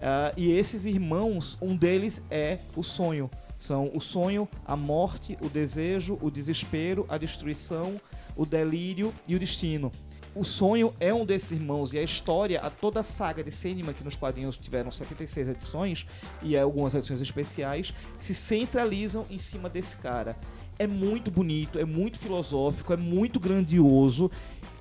Ah, 0.02 0.32
e 0.36 0.50
esses 0.50 0.84
irmãos, 0.84 1.56
um 1.62 1.76
deles 1.76 2.20
é 2.30 2.58
o 2.76 2.82
sonho. 2.82 3.30
São 3.58 3.90
o 3.94 4.00
sonho, 4.00 4.48
a 4.66 4.76
morte, 4.76 5.36
o 5.40 5.48
desejo, 5.48 6.18
o 6.20 6.30
desespero, 6.30 7.06
a 7.08 7.18
destruição, 7.18 8.00
o 8.36 8.44
delírio 8.44 9.12
e 9.26 9.34
o 9.34 9.38
destino. 9.38 9.90
o 10.34 10.44
sonho 10.44 10.94
é 11.00 11.12
um 11.12 11.24
desses 11.24 11.50
irmãos 11.50 11.92
e 11.92 11.98
a 11.98 12.02
história, 12.02 12.60
a 12.60 12.70
toda 12.70 13.00
a 13.00 13.02
saga 13.02 13.42
de 13.42 13.50
Sandman 13.50 13.92
que 13.92 14.04
nos 14.04 14.14
quadrinhos 14.14 14.56
tiveram 14.56 14.88
76 14.88 15.48
edições 15.48 16.06
e 16.40 16.56
algumas 16.56 16.94
edições 16.94 17.20
especiais, 17.20 17.92
se 18.16 18.32
centralizam 18.32 19.26
em 19.28 19.38
cima 19.38 19.68
desse 19.68 19.96
cara. 19.96 20.36
É 20.78 20.86
muito 20.86 21.30
bonito, 21.30 21.78
é 21.78 21.84
muito 21.84 22.18
filosófico, 22.18 22.92
é 22.92 22.96
muito 22.96 23.40
grandioso. 23.40 24.30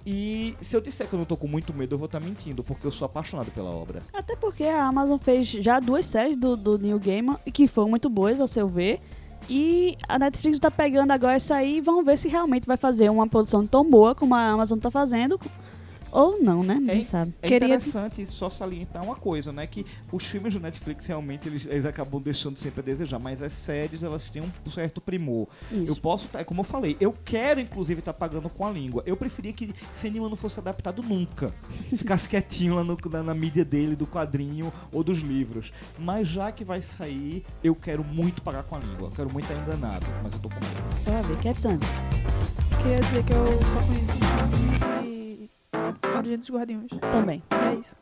E 0.05 0.55
se 0.61 0.75
eu 0.75 0.79
disser 0.79 1.07
que 1.07 1.13
eu 1.13 1.19
não 1.19 1.25
tô 1.25 1.35
com 1.35 1.47
muito 1.47 1.73
medo, 1.73 1.95
eu 1.95 1.99
vou 1.99 2.05
estar 2.05 2.19
mentindo, 2.19 2.63
porque 2.63 2.87
eu 2.87 2.91
sou 2.91 3.05
apaixonado 3.05 3.51
pela 3.51 3.69
obra. 3.69 4.03
Até 4.13 4.35
porque 4.35 4.63
a 4.63 4.85
Amazon 4.85 5.17
fez 5.17 5.47
já 5.47 5.79
duas 5.79 6.05
séries 6.05 6.37
do, 6.37 6.55
do 6.55 6.77
New 6.77 6.99
Gaiman, 6.99 7.37
que 7.51 7.67
foram 7.67 7.89
muito 7.89 8.09
boas, 8.09 8.39
ao 8.39 8.47
seu 8.47 8.67
ver. 8.67 9.01
E 9.49 9.97
a 10.07 10.17
Netflix 10.17 10.59
tá 10.59 10.71
pegando 10.71 11.11
agora 11.11 11.35
essa 11.35 11.55
aí 11.55 11.77
e 11.77 11.81
vamos 11.81 12.05
ver 12.05 12.17
se 12.17 12.27
realmente 12.27 12.67
vai 12.67 12.77
fazer 12.77 13.09
uma 13.09 13.27
produção 13.27 13.65
tão 13.65 13.89
boa 13.89 14.15
como 14.15 14.33
a 14.35 14.49
Amazon 14.49 14.79
tá 14.79 14.91
fazendo. 14.91 15.39
Ou 16.19 16.41
não, 16.41 16.63
né? 16.63 16.73
Ninguém 16.75 17.01
É- 17.01 17.03
sabe. 17.03 17.33
É 17.43 17.47
Queria- 17.47 17.75
interessante 17.75 18.25
só 18.25 18.49
salientar 18.49 19.03
uma 19.03 19.13
coisa, 19.15 19.51
né? 19.51 19.67
Que 19.67 19.85
os 20.11 20.25
filmes 20.25 20.53
do 20.55 20.59
Netflix 20.59 21.05
realmente 21.05 21.47
eles, 21.47 21.67
eles 21.67 21.85
acabam 21.85 22.19
deixando 22.19 22.57
sempre 22.57 22.79
a 22.79 22.83
desejar, 22.83 23.19
mas 23.19 23.41
as 23.43 23.51
séries 23.53 24.01
elas 24.01 24.29
têm 24.31 24.41
um 24.41 24.69
certo 24.69 24.99
primor. 24.99 25.47
Eu 25.71 25.83
Isso. 25.83 26.01
posso, 26.01 26.27
tá, 26.27 26.43
como 26.43 26.61
eu 26.61 26.63
falei, 26.63 26.97
eu 26.99 27.13
quero 27.23 27.59
inclusive 27.59 27.99
estar 27.99 28.13
pagando 28.13 28.49
com 28.49 28.65
a 28.65 28.71
língua. 28.71 29.03
Eu 29.05 29.15
preferia 29.15 29.53
que 29.53 29.71
Cinema 29.93 30.27
não 30.27 30.35
fosse 30.35 30.59
adaptado 30.59 31.03
nunca. 31.03 31.53
Ficasse 31.95 32.27
quietinho 32.27 32.73
lá 32.75 32.83
no- 32.83 32.97
na, 33.11 33.21
na 33.21 33.35
mídia 33.35 33.63
dele, 33.63 33.95
do 33.95 34.07
quadrinho 34.07 34.73
ou 34.91 35.03
dos 35.03 35.19
livros. 35.19 35.71
Mas 35.99 36.27
já 36.27 36.51
que 36.51 36.65
vai 36.65 36.81
sair, 36.81 37.45
eu 37.63 37.75
quero 37.75 38.03
muito 38.03 38.41
pagar 38.41 38.63
com 38.63 38.75
a 38.75 38.79
língua. 38.79 39.07
Eu 39.09 39.11
quero 39.11 39.31
muito 39.31 39.45
estar 39.51 39.61
enganado, 39.61 40.05
mas 40.23 40.33
eu 40.33 40.39
tô 40.39 40.49
com 40.49 40.55
medo. 40.55 41.59
Santos. 41.59 41.89
Queria 42.81 42.99
dizer 43.01 43.23
que 43.23 43.33
eu 43.33 43.45
só 43.45 43.81
conheço 43.87 45.03
um 45.03 45.06
Origem 46.17 46.37
dos 46.39 46.49
Guardiões. 46.49 46.89
Também. 47.11 47.43
É 47.51 47.75
isso. 47.75 47.95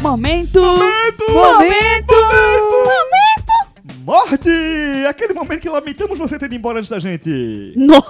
Momento! 0.00 0.60
Momento! 1.28 2.14
Morte! 4.04 4.87
Aquele 5.08 5.32
momento 5.32 5.60
que 5.60 5.68
lamentamos 5.68 6.18
você 6.18 6.38
ter 6.38 6.46
ido 6.46 6.54
embora 6.54 6.78
antes 6.78 6.90
da 6.90 6.98
gente. 6.98 7.72
No... 7.76 8.02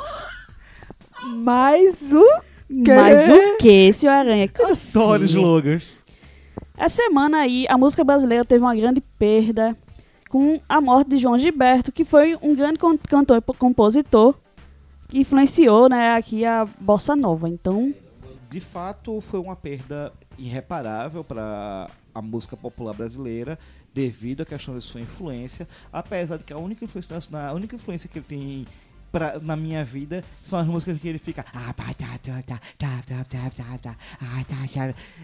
Mas 1.36 2.12
o 2.12 2.42
Mas 2.68 3.28
o 3.28 3.56
que, 3.58 3.92
senhor 3.92 4.12
Aranha? 4.12 4.48
Que 4.48 4.54
coisa 4.54 4.78
Adoro 4.90 5.24
slogans. 5.24 5.92
Essa 6.76 7.02
semana 7.02 7.38
aí, 7.38 7.66
a 7.68 7.76
música 7.76 8.04
brasileira 8.04 8.44
teve 8.44 8.62
uma 8.62 8.74
grande 8.74 9.00
perda 9.18 9.76
com 10.28 10.60
a 10.68 10.80
morte 10.80 11.10
de 11.10 11.18
João 11.18 11.38
Gilberto, 11.38 11.90
que 11.90 12.04
foi 12.04 12.38
um 12.40 12.54
grande 12.54 12.78
cantor 13.08 13.38
e 13.38 13.52
compositor 13.54 14.34
que 15.08 15.18
influenciou 15.20 15.88
né, 15.88 16.12
aqui 16.12 16.44
a 16.44 16.66
bossa 16.78 17.16
nova. 17.16 17.48
Então, 17.48 17.92
De 18.48 18.60
fato, 18.60 19.20
foi 19.20 19.40
uma 19.40 19.56
perda 19.56 20.12
irreparável 20.38 21.24
para 21.24 21.88
a 22.14 22.22
música 22.22 22.56
popular 22.56 22.94
brasileira 22.94 23.58
devido 23.92 24.42
à 24.42 24.46
questão 24.46 24.76
de 24.76 24.84
sua 24.84 25.00
influência, 25.00 25.66
apesar 25.92 26.36
de 26.36 26.44
que 26.44 26.52
a 26.52 26.58
única 26.58 26.84
influência, 26.84 27.16
a 27.48 27.52
única 27.52 27.74
influência 27.76 28.08
que 28.08 28.18
ele 28.18 28.26
tem 28.28 28.66
pra, 29.10 29.38
na 29.40 29.56
minha 29.56 29.84
vida 29.84 30.22
são 30.42 30.58
as 30.58 30.66
músicas 30.66 30.98
que 31.00 31.08
ele 31.08 31.18
fica 31.18 31.44
"Ah, 31.54 31.72
tá, 31.72 31.84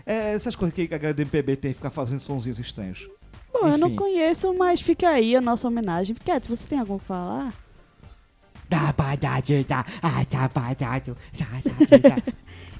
é, 0.07 0.33
essas 0.33 0.55
coisas 0.55 0.75
que 0.75 0.83
a 0.83 0.87
galera 0.99 1.15
do 1.15 1.23
MPB 1.23 1.57
tem 1.57 1.73
ficar 1.75 1.91
fazendo 1.91 2.21
sonzinhos 2.21 2.59
estranhos. 2.59 3.09
bom, 3.53 3.69
eu 3.69 3.79
não 3.79 3.89
Enfim. 3.89 3.97
conheço, 3.97 4.53
mas 4.55 4.81
fica 4.81 5.09
aí 5.09 5.37
a 5.37 5.41
nossa 5.41 5.69
homenagem. 5.69 6.17
Cat, 6.25 6.49
você 6.49 6.67
tem 6.69 6.79
algo 6.79 6.97
a 6.97 6.99
falar? 6.99 7.55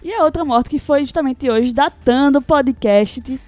E 0.03 0.13
a 0.13 0.25
outra 0.25 0.45
morte 0.45 0.69
que 0.69 0.79
foi 0.79 1.01
justamente 1.01 1.49
hoje, 1.49 1.73
datando 1.73 2.39
o 2.39 2.43
podcast, 2.43 3.41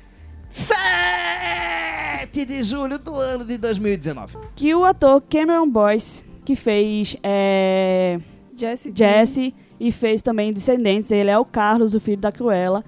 7 2.37 2.45
de 2.45 2.63
julho 2.63 2.99
do 2.99 3.15
ano 3.15 3.47
de 3.47 3.57
2019. 3.57 4.37
que 4.55 4.75
o 4.75 4.85
ator 4.85 5.23
Cameron 5.23 5.71
Boyce, 5.71 6.23
que 6.45 6.55
fez 6.55 7.17
é, 7.23 8.21
Jesse. 8.55 8.93
Jesse 8.95 9.55
e 9.81 9.91
fez 9.91 10.21
também 10.21 10.53
Descendentes. 10.53 11.11
Ele 11.11 11.31
é 11.31 11.39
o 11.39 11.47
Carlos, 11.47 11.95
o 11.95 12.01
filho 12.01 12.21
da 12.21 12.31
Cruella. 12.31 12.85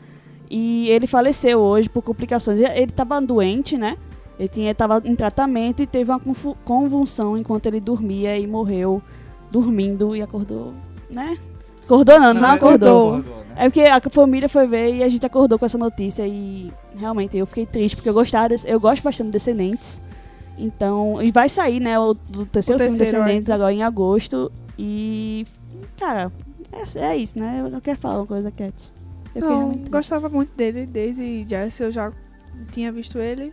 E 0.50 0.90
ele 0.90 1.06
faleceu 1.06 1.60
hoje 1.60 1.88
por 1.88 2.02
complicações. 2.02 2.60
Ele 2.60 2.90
estava 2.90 3.18
doente, 3.22 3.78
né? 3.78 3.96
Ele 4.38 4.48
tinha, 4.48 4.74
tava 4.74 5.00
em 5.04 5.16
tratamento 5.16 5.82
e 5.82 5.86
teve 5.86 6.10
uma 6.10 6.20
convulsão 6.64 7.36
enquanto 7.38 7.66
ele 7.66 7.80
dormia 7.80 8.38
e 8.38 8.46
morreu 8.46 9.02
dormindo 9.50 10.14
e 10.14 10.20
acordou, 10.20 10.74
né? 11.10 11.38
Acordou 11.88 12.18
não, 12.20 12.34
não, 12.34 12.40
Não 12.42 12.48
acordou. 12.50 13.08
acordou. 13.14 13.36
né? 13.38 13.44
É 13.56 13.64
porque 13.64 13.80
a 13.80 14.00
família 14.10 14.48
foi 14.48 14.66
ver 14.66 14.94
e 14.96 15.02
a 15.02 15.08
gente 15.08 15.24
acordou 15.24 15.58
com 15.58 15.64
essa 15.64 15.78
notícia 15.78 16.26
e 16.26 16.70
realmente 16.96 17.36
eu 17.36 17.46
fiquei 17.46 17.64
triste 17.66 17.96
porque 17.96 18.08
eu 18.08 18.14
gostava, 18.14 18.50
desse- 18.50 18.68
eu 18.68 18.78
gosto 18.78 19.02
bastante 19.02 19.26
de 19.28 19.32
Descendentes. 19.32 20.00
Então, 20.58 21.22
e 21.22 21.30
vai 21.32 21.48
sair, 21.48 21.80
né, 21.80 21.98
o 21.98 22.14
do 22.14 22.44
terceiro 22.44 22.80
O 22.80 22.84
filme 22.84 22.98
terceiro 22.98 23.24
Descendentes 23.24 23.50
ainda. 23.50 23.54
agora 23.54 23.72
em 23.72 23.82
agosto 23.82 24.52
e 24.78 25.46
cara, 25.96 26.30
é, 26.72 26.98
é 27.12 27.16
isso, 27.16 27.38
né? 27.38 27.60
Eu 27.60 27.70
não 27.70 27.80
quero 27.80 27.98
falar 27.98 28.16
uma 28.18 28.26
coisa, 28.26 28.50
Cat. 28.50 28.74
Eu 29.34 29.40
Não, 29.42 29.72
gostava 29.90 30.28
muito 30.28 30.54
dele 30.56 30.84
desde 30.86 31.44
Jesse, 31.46 31.82
eu 31.84 31.90
já 31.90 32.12
tinha 32.72 32.90
visto 32.92 33.18
ele. 33.18 33.52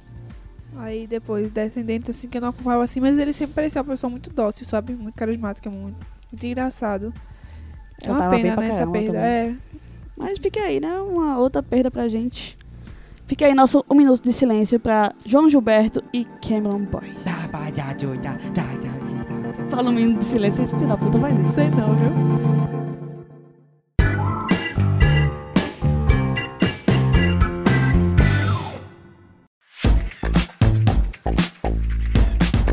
Aí 0.77 1.07
depois, 1.07 1.49
Descendente, 1.51 2.11
assim, 2.11 2.27
que 2.27 2.37
eu 2.37 2.41
não 2.41 2.49
acompanhava 2.49 2.83
assim, 2.83 2.99
mas 2.99 3.17
ele 3.17 3.31
sempre 3.33 3.53
parecia 3.55 3.81
uma 3.81 3.87
pessoa 3.91 4.09
muito 4.11 4.29
dócil, 4.29 4.65
sabe? 4.65 4.93
Muito 4.93 5.15
carismática, 5.15 5.69
muito, 5.69 5.95
muito 6.31 6.45
engraçado. 6.45 7.13
É 8.03 8.11
uma 8.11 8.29
pena, 8.29 8.55
né, 8.55 8.67
essa 8.69 8.87
perda. 8.87 9.17
É. 9.17 9.53
Mas 10.17 10.37
fica 10.39 10.61
aí, 10.61 10.79
né? 10.79 10.99
Uma 10.99 11.37
outra 11.37 11.61
perda 11.61 11.91
pra 11.91 12.07
gente. 12.07 12.57
Fica 13.27 13.45
aí 13.45 13.55
nosso 13.55 13.83
um 13.89 13.95
minuto 13.95 14.23
de 14.23 14.31
silêncio 14.31 14.79
pra 14.79 15.13
João 15.25 15.49
Gilberto 15.49 16.03
e 16.13 16.25
Cameron 16.47 16.79
Boyce. 16.79 17.29
Fala 19.69 19.89
um 19.89 19.93
minuto 19.93 20.19
de 20.19 20.25
silêncio, 20.25 20.63
esse 20.63 20.75
filho 20.75 20.87
da 20.87 20.95
puta 20.95 21.17
vai 21.17 21.33
Não 21.33 21.49
sei 21.49 21.69
não, 21.71 21.95
viu? 21.95 22.11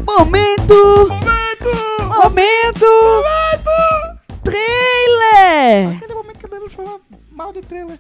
Momento! 0.04 1.08
Momento! 2.22 3.41
Trailer! 5.72 5.96
Aquele 5.96 6.14
momento 6.14 6.38
que 6.38 6.48
devemos 6.48 6.72
falar 6.72 6.98
mal 7.30 7.52
de 7.52 7.60
trailer. 7.62 7.98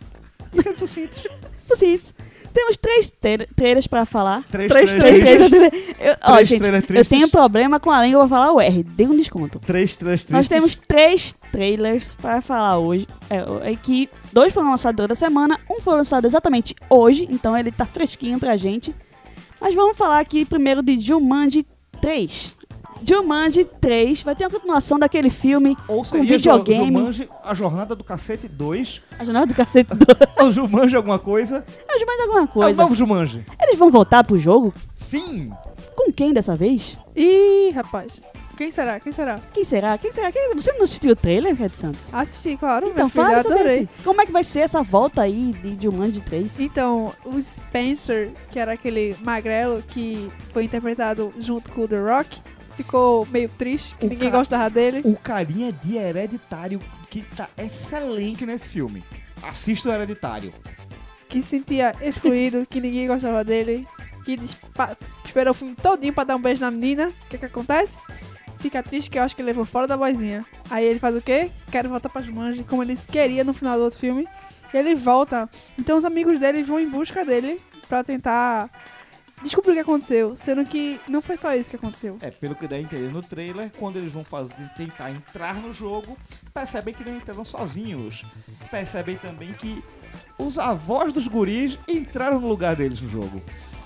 É 0.66 0.72
sucinto. 0.74 1.20
Sucintos. 1.66 2.14
Temos 2.52 2.76
três 2.76 3.08
tra- 3.08 3.46
trailers 3.56 3.86
pra 3.86 4.04
falar. 4.04 4.42
Três 4.50 4.70
três 4.70 4.92
trailers 4.94 5.48
trailers. 5.48 5.70
tristes. 5.70 5.94
Eu, 5.98 6.16
ó, 6.22 6.34
Três 6.34 6.48
gente, 6.48 6.60
trailers 6.60 6.82
eu 6.82 6.86
tristes. 6.88 7.08
tenho 7.08 7.28
problema 7.30 7.80
com 7.80 7.90
a 7.90 8.02
língua 8.04 8.20
pra 8.20 8.28
falar 8.28 8.52
o 8.52 8.60
R. 8.60 8.82
Dê 8.82 9.04
um 9.06 9.16
desconto. 9.16 9.58
Três, 9.60 9.96
três, 9.96 10.24
três. 10.24 10.36
Nós 10.36 10.48
temos 10.48 10.76
três 10.76 11.34
trailers 11.50 12.14
para 12.16 12.42
falar 12.42 12.76
hoje. 12.76 13.06
É, 13.30 13.70
é 13.72 13.76
que 13.76 14.10
dois 14.34 14.52
foram 14.52 14.70
lançados 14.70 14.96
durante 14.96 15.12
a 15.12 15.14
semana, 15.14 15.58
um 15.70 15.80
foi 15.80 15.94
lançado 15.94 16.26
exatamente 16.26 16.76
hoje, 16.90 17.26
então 17.30 17.56
ele 17.56 17.72
tá 17.72 17.86
fresquinho 17.86 18.38
pra 18.38 18.54
gente. 18.58 18.94
Mas 19.58 19.74
vamos 19.74 19.96
falar 19.96 20.20
aqui 20.20 20.44
primeiro 20.44 20.82
de 20.82 21.00
Jumanji 21.00 21.64
3. 22.02 22.52
Jumanji 23.04 23.64
3 23.80 24.22
vai 24.22 24.34
ter 24.36 24.44
uma 24.44 24.50
continuação 24.50 24.98
daquele 24.98 25.30
filme 25.30 25.76
Ou 25.88 26.04
com 26.04 26.22
videogame. 26.22 26.86
Jumanji, 26.86 27.28
a 27.44 27.54
Jornada 27.54 27.94
do 27.94 28.04
Cacete 28.04 28.48
2. 28.48 29.02
A 29.18 29.24
Jornada 29.24 29.46
do 29.46 29.54
Cacete 29.54 29.90
2. 29.94 30.08
Ou 30.40 30.52
Jumanji 30.52 30.96
alguma 30.96 31.18
coisa. 31.18 31.64
É 31.88 31.96
o 31.96 31.98
Jumanji 32.00 32.20
alguma 32.22 32.40
É 32.40 32.44
o 32.44 32.48
coisa. 32.48 32.82
novo 32.82 32.94
Jumanji. 32.94 33.44
Eles 33.60 33.78
vão 33.78 33.90
voltar 33.90 34.24
pro 34.24 34.38
jogo? 34.38 34.72
Sim. 34.94 35.50
Com 35.94 36.12
quem 36.12 36.32
dessa 36.32 36.54
vez? 36.56 36.96
Ih, 37.14 37.70
rapaz. 37.74 38.20
Quem 38.56 38.70
será? 38.70 39.00
Quem 39.00 39.12
será? 39.12 39.40
Quem 39.52 39.64
será? 39.64 39.98
Quem 39.98 40.12
será? 40.12 40.30
Quem- 40.30 40.54
Você 40.54 40.72
não 40.74 40.84
assistiu 40.84 41.12
o 41.12 41.16
trailer, 41.16 41.54
Red 41.54 41.70
Santos? 41.70 42.12
Assisti, 42.14 42.56
claro, 42.56 42.86
Então 42.88 43.08
fala 43.08 43.42
sobre 43.42 43.58
adorei. 43.58 43.76
esse. 43.78 43.88
Como 44.04 44.20
é 44.20 44.26
que 44.26 44.30
vai 44.32 44.44
ser 44.44 44.60
essa 44.60 44.82
volta 44.82 45.22
aí 45.22 45.52
de 45.62 45.82
Jumanji 45.82 46.20
3? 46.20 46.60
Então, 46.60 47.12
o 47.24 47.40
Spencer, 47.40 48.30
que 48.52 48.58
era 48.58 48.72
aquele 48.72 49.16
magrelo 49.22 49.82
que 49.88 50.30
foi 50.52 50.64
interpretado 50.64 51.32
junto 51.40 51.70
com 51.72 51.82
o 51.84 51.88
The 51.88 51.98
Rock, 51.98 52.40
ficou 52.82 53.26
meio 53.26 53.48
triste, 53.48 53.94
que 53.94 54.06
O 54.06 54.08
ninguém 54.08 54.30
gostava 54.30 54.68
dele. 54.68 55.00
O 55.04 55.16
carinha 55.16 55.72
de 55.72 55.96
hereditário 55.96 56.80
que 57.10 57.22
tá 57.36 57.48
excelente 57.56 58.44
nesse 58.44 58.68
filme. 58.68 59.02
Assista 59.42 59.88
o 59.88 59.92
hereditário. 59.92 60.52
que 61.28 61.42
se 61.42 61.48
sentia 61.48 61.94
excluído, 62.00 62.66
que 62.68 62.80
ninguém 62.80 63.06
gostava 63.06 63.42
dele, 63.42 63.86
que 64.24 64.38
esperou 65.24 65.52
o 65.52 65.54
filme 65.54 65.74
todinho 65.74 66.12
pra 66.12 66.24
dar 66.24 66.36
um 66.36 66.40
beijo 66.40 66.60
na 66.60 66.70
menina. 66.70 67.08
O 67.08 67.28
que 67.30 67.38
que 67.38 67.46
acontece? 67.46 67.96
fica 68.58 68.80
triste 68.80 69.10
que 69.10 69.18
eu 69.18 69.24
acho 69.24 69.34
que 69.34 69.42
levou 69.42 69.64
fora 69.64 69.88
da 69.88 69.96
vozinha. 69.96 70.46
Aí 70.70 70.84
ele 70.84 71.00
faz 71.00 71.16
o 71.16 71.20
quê? 71.20 71.50
Quero 71.70 71.88
voltar 71.88 72.08
pras 72.08 72.28
manjas, 72.28 72.64
como 72.66 72.82
ele 72.82 72.96
queria 72.96 73.42
no 73.42 73.52
final 73.52 73.76
do 73.76 73.82
outro 73.82 73.98
filme. 73.98 74.26
E 74.72 74.76
ele 74.76 74.94
volta. 74.94 75.50
Então 75.76 75.98
os 75.98 76.04
amigos 76.04 76.38
dele 76.38 76.62
vão 76.62 76.78
em 76.78 76.88
busca 76.88 77.24
dele 77.24 77.60
pra 77.88 78.04
tentar 78.04 78.70
descobrir 79.42 79.72
o 79.72 79.74
que 79.74 79.80
aconteceu. 79.80 80.36
Sendo 80.36 80.64
que 80.64 81.00
não 81.08 81.20
foi 81.20 81.36
só 81.36 81.54
isso 81.54 81.70
que 81.70 81.76
aconteceu. 81.76 82.16
É, 82.20 82.30
pelo 82.30 82.54
que 82.54 82.66
dá 82.66 82.76
a 82.76 82.80
entender 82.80 83.12
no 83.12 83.22
trailer, 83.22 83.70
quando 83.78 83.96
eles 83.96 84.12
vão 84.12 84.24
fazer, 84.24 84.68
tentar 84.76 85.10
entrar 85.10 85.54
no 85.54 85.72
jogo, 85.72 86.16
percebem 86.52 86.94
que 86.94 87.04
não 87.04 87.16
entraram 87.16 87.44
sozinhos. 87.44 88.24
Percebem 88.70 89.16
também 89.16 89.52
que 89.52 89.82
os 90.38 90.58
avós 90.58 91.12
dos 91.12 91.28
guris 91.28 91.78
entraram 91.86 92.40
no 92.40 92.48
lugar 92.48 92.76
deles 92.76 93.00
no 93.00 93.08
jogo. 93.08 93.42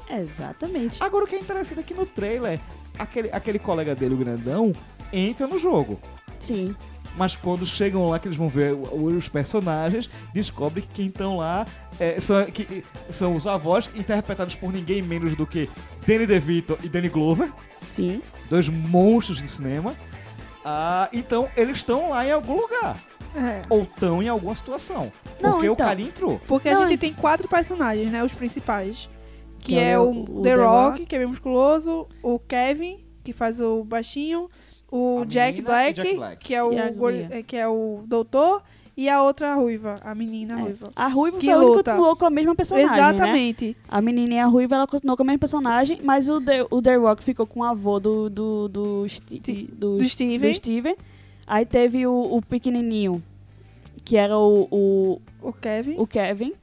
Exatamente. 0.08 1.02
Agora 1.02 1.24
o 1.24 1.26
que 1.26 1.34
é 1.34 1.40
interessante 1.40 1.80
aqui 1.80 1.94
no 1.94 2.06
trailer, 2.06 2.60
aquele, 2.98 3.30
aquele 3.32 3.58
colega 3.58 3.94
dele, 3.94 4.14
o 4.14 4.18
grandão, 4.18 4.72
entra 5.12 5.46
no 5.46 5.58
jogo. 5.58 6.00
Sim. 6.38 6.76
Mas 7.16 7.34
quando 7.34 7.64
chegam 7.66 8.08
lá 8.10 8.18
que 8.18 8.28
eles 8.28 8.36
vão 8.36 8.48
ver 8.48 8.74
o- 8.74 9.06
os 9.16 9.28
personagens, 9.28 10.08
descobrem 10.34 10.84
que 10.86 10.94
quem 10.94 11.06
estão 11.06 11.38
lá 11.38 11.66
é, 11.98 12.20
são, 12.20 12.44
que, 12.46 12.84
são 13.10 13.34
os 13.34 13.46
avós 13.46 13.88
interpretados 13.94 14.54
por 14.54 14.70
ninguém 14.72 15.00
menos 15.00 15.34
do 15.34 15.46
que 15.46 15.68
Danny 16.06 16.26
DeVito 16.26 16.78
e 16.84 16.88
Danny 16.88 17.08
Glover, 17.08 17.50
Sim. 17.90 18.20
dois 18.50 18.68
monstros 18.68 19.40
do 19.40 19.48
cinema. 19.48 19.94
Ah, 20.64 21.08
então 21.12 21.48
eles 21.56 21.78
estão 21.78 22.10
lá 22.10 22.26
em 22.26 22.32
algum 22.32 22.60
lugar. 22.60 22.96
É. 23.34 23.62
Ou 23.68 23.82
estão 23.82 24.22
em 24.22 24.28
alguma 24.28 24.54
situação. 24.54 25.12
Não, 25.40 25.52
Porque 25.52 25.68
o 25.68 25.72
então. 25.74 25.86
cara 25.86 26.00
entrou. 26.00 26.40
Porque 26.46 26.72
Não, 26.72 26.82
a 26.84 26.88
gente 26.88 26.98
tem 27.00 27.12
quatro 27.12 27.46
personagens, 27.48 28.10
né? 28.10 28.22
Os 28.24 28.32
principais. 28.32 29.08
Que, 29.58 29.72
Que 29.74 29.78
é 29.78 29.90
é, 29.92 29.98
o- 29.98 30.10
o, 30.10 30.38
o 30.38 30.42
The 30.42 30.50
The 30.50 30.62
Rock, 30.62 30.88
Rock. 31.00 31.06
que 31.06 31.16
é 31.16 31.18
bem 31.18 31.28
musculoso, 31.28 32.06
o 32.22 32.38
Kevin, 32.38 33.04
que 33.24 33.32
faz 33.32 33.60
o 33.60 33.82
baixinho, 33.84 34.48
o 34.96 35.22
A 35.22 35.24
Jack 35.26 35.62
Black, 35.62 35.94
Jack 36.02 36.16
Black. 36.16 36.44
que 36.44 36.54
é 36.54 36.62
o 36.64 36.70
a 36.70 37.12
é, 37.36 37.42
que 37.42 37.56
é 37.56 37.68
o 37.68 38.00
doutor, 38.06 38.62
e 38.96 39.08
a 39.10 39.22
outra 39.22 39.54
ruiva, 39.54 39.96
a 40.02 40.14
menina 40.14 40.58
É. 40.58 40.62
ruiva. 40.62 40.90
A 40.96 41.06
Ruiva 41.08 41.38
Que 41.38 41.46
foi 41.46 41.54
a 41.54 41.58
única 41.58 41.70
que 41.72 41.76
luta. 41.76 41.90
continuou 41.92 42.16
com 42.16 42.24
a 42.24 42.30
mesma 42.30 42.54
personagem, 42.54 42.88
né? 42.90 42.96
Exatamente. 42.96 43.76
A 43.88 44.00
menininha 44.00 44.46
ruiva, 44.46 44.74
ela 44.76 44.86
continuou 44.86 45.16
com 45.18 45.22
a 45.22 45.26
mesma 45.26 45.38
personagem, 45.38 45.98
mas 46.02 46.28
o 46.30 46.40
The, 46.40 46.66
o 46.70 46.80
The 46.80 46.94
Rock 46.96 47.22
ficou 47.22 47.46
com 47.46 47.60
o 47.60 47.64
avô 47.64 48.00
do, 48.00 48.30
do, 48.30 48.68
do, 48.68 49.06
Sti- 49.08 49.68
do, 49.72 49.98
Do 49.98 50.08
Steven. 50.08 50.50
do 50.50 50.54
Steven. 50.56 50.96
Aí 51.46 51.66
teve 51.66 52.06
o, 52.06 52.36
o 52.36 52.40
pequenininho, 52.42 53.22
que 54.04 54.16
era 54.16 54.36
o, 54.38 54.66
o, 54.70 55.20
O 55.42 55.52
Kevin. 55.52 55.94
o 55.98 56.06
Kevin, 56.06 56.54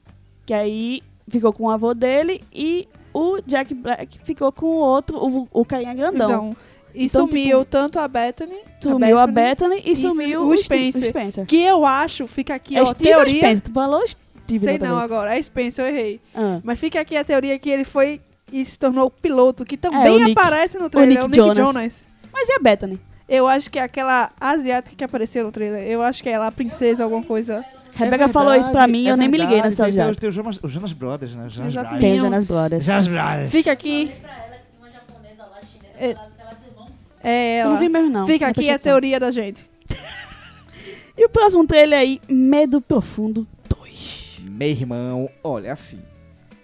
que 0.44 0.52
aí 0.52 1.02
ficou 1.28 1.52
com 1.52 1.64
o 1.64 1.70
avô 1.70 1.94
dele. 1.94 2.40
E 2.52 2.88
o 3.12 3.40
Jack 3.46 3.72
Black 3.74 4.18
ficou 4.24 4.50
com 4.50 4.66
o 4.66 4.78
outro, 4.80 5.18
o, 5.24 5.48
o 5.52 5.64
carinha 5.64 5.94
grandão. 5.94 6.26
Então, 6.28 6.56
e 6.94 7.06
Então, 7.06 7.26
sumiu 7.26 7.64
tanto 7.64 7.98
a 7.98 8.06
Bethany, 8.06 8.56
sumiu 8.80 9.18
a 9.18 9.26
Bethany, 9.26 9.76
Bethany 9.76 9.82
e 9.88 9.92
e 9.92 9.96
sumiu 9.96 10.42
o 10.42 10.48
o, 10.48 10.56
Spencer. 10.56 11.02
o 11.02 11.06
Spencer. 11.08 11.46
que 11.46 11.60
eu 11.62 11.84
acho, 11.84 12.26
fica 12.28 12.54
aqui 12.54 12.76
é 12.76 12.82
ó, 12.82 12.86
Steve 12.86 13.10
ou 13.10 13.16
teoria... 13.24 13.38
Spencer? 13.40 13.62
Tu 13.64 13.72
falou 13.72 14.06
Steve 14.06 14.64
Sei 14.64 14.78
não 14.78 14.98
agora, 14.98 15.36
é 15.36 15.42
Spencer, 15.42 15.84
eu 15.84 15.88
errei. 15.96 16.20
Ah. 16.34 16.60
Mas 16.62 16.78
fica 16.78 17.00
aqui 17.00 17.16
a 17.16 17.24
teoria 17.24 17.58
que 17.58 17.68
ele 17.70 17.84
foi 17.84 18.20
e 18.52 18.64
se 18.64 18.78
tornou 18.78 19.06
o 19.06 19.10
piloto, 19.10 19.64
que 19.64 19.74
É, 19.74 19.78
também 19.78 20.12
o 20.16 20.24
Nick. 20.24 20.38
aparece 20.38 20.78
no 20.78 20.88
trailer, 20.90 21.08
Nick 21.26 21.38
é 21.38 21.42
o 21.42 21.46
Nick 21.46 21.56
Jonas. 21.56 21.74
Jonas. 21.74 22.06
Mas 22.32 22.48
e 22.48 22.52
a 22.52 22.58
Bethany? 22.58 23.00
Eu 23.28 23.48
acho 23.48 23.70
que 23.70 23.78
é 23.78 23.82
aquela 23.82 24.30
asiática 24.38 24.94
que 24.94 25.02
apareceu 25.02 25.44
no 25.44 25.50
trailer. 25.50 25.82
Eu 25.88 26.02
acho 26.02 26.22
que 26.22 26.28
é 26.28 26.32
ela, 26.32 26.46
a 26.46 26.52
princesa, 26.52 27.02
alguma 27.04 27.22
coisa. 27.22 27.64
Rebeca 27.94 28.28
falou 28.28 28.54
isso 28.54 28.70
pra 28.70 28.86
mim 28.86 29.04
e 29.04 29.08
eu 29.08 29.16
nem 29.16 29.28
me 29.28 29.38
liguei 29.38 29.62
nessa 29.62 29.84
É 29.84 29.86
tem, 29.86 29.94
já. 29.94 30.04
tem, 30.06 30.14
tem 30.14 30.28
os 30.28 30.34
Jonas, 30.34 30.58
os 30.62 30.70
Jonas 30.70 30.92
Brothers, 30.92 31.34
né? 31.34 31.48
Jonas 31.48 31.72
Exatamente. 31.72 32.00
Tem 32.02 32.18
Brothers. 32.20 32.20
o 32.20 32.24
Jonas 32.24 32.48
Brothers. 32.48 32.84
Jonas 32.84 33.08
Brothers. 33.08 33.50
Fica 33.52 33.72
aqui, 33.72 34.06
Falei 34.06 34.20
pra 34.20 34.44
ela 34.44 34.56
que 34.56 34.62
tinha 34.70 34.80
uma 34.82 34.90
japonesa 34.90 35.42
lá, 35.44 35.60
chinesa, 35.62 35.94
É. 35.98 36.33
que 37.24 37.28
ela, 37.28 37.36
é 37.36 37.62
Eu 37.64 37.70
não 37.70 37.78
vi 37.78 37.88
mesmo, 37.88 38.10
não. 38.10 38.26
Fica 38.26 38.46
Não 38.46 38.50
aqui 38.52 38.70
a 38.70 38.78
teoria 38.78 39.18
da 39.20 39.30
gente. 39.30 39.68
E 41.16 41.24
o 41.26 41.28
próximo 41.28 41.64
trailer 41.64 41.96
aí, 42.00 42.20
Medo 42.28 42.80
Profundo 42.80 43.46
2. 43.68 44.40
Meu 44.42 44.68
irmão, 44.68 45.30
olha, 45.44 45.72
assim. 45.72 46.00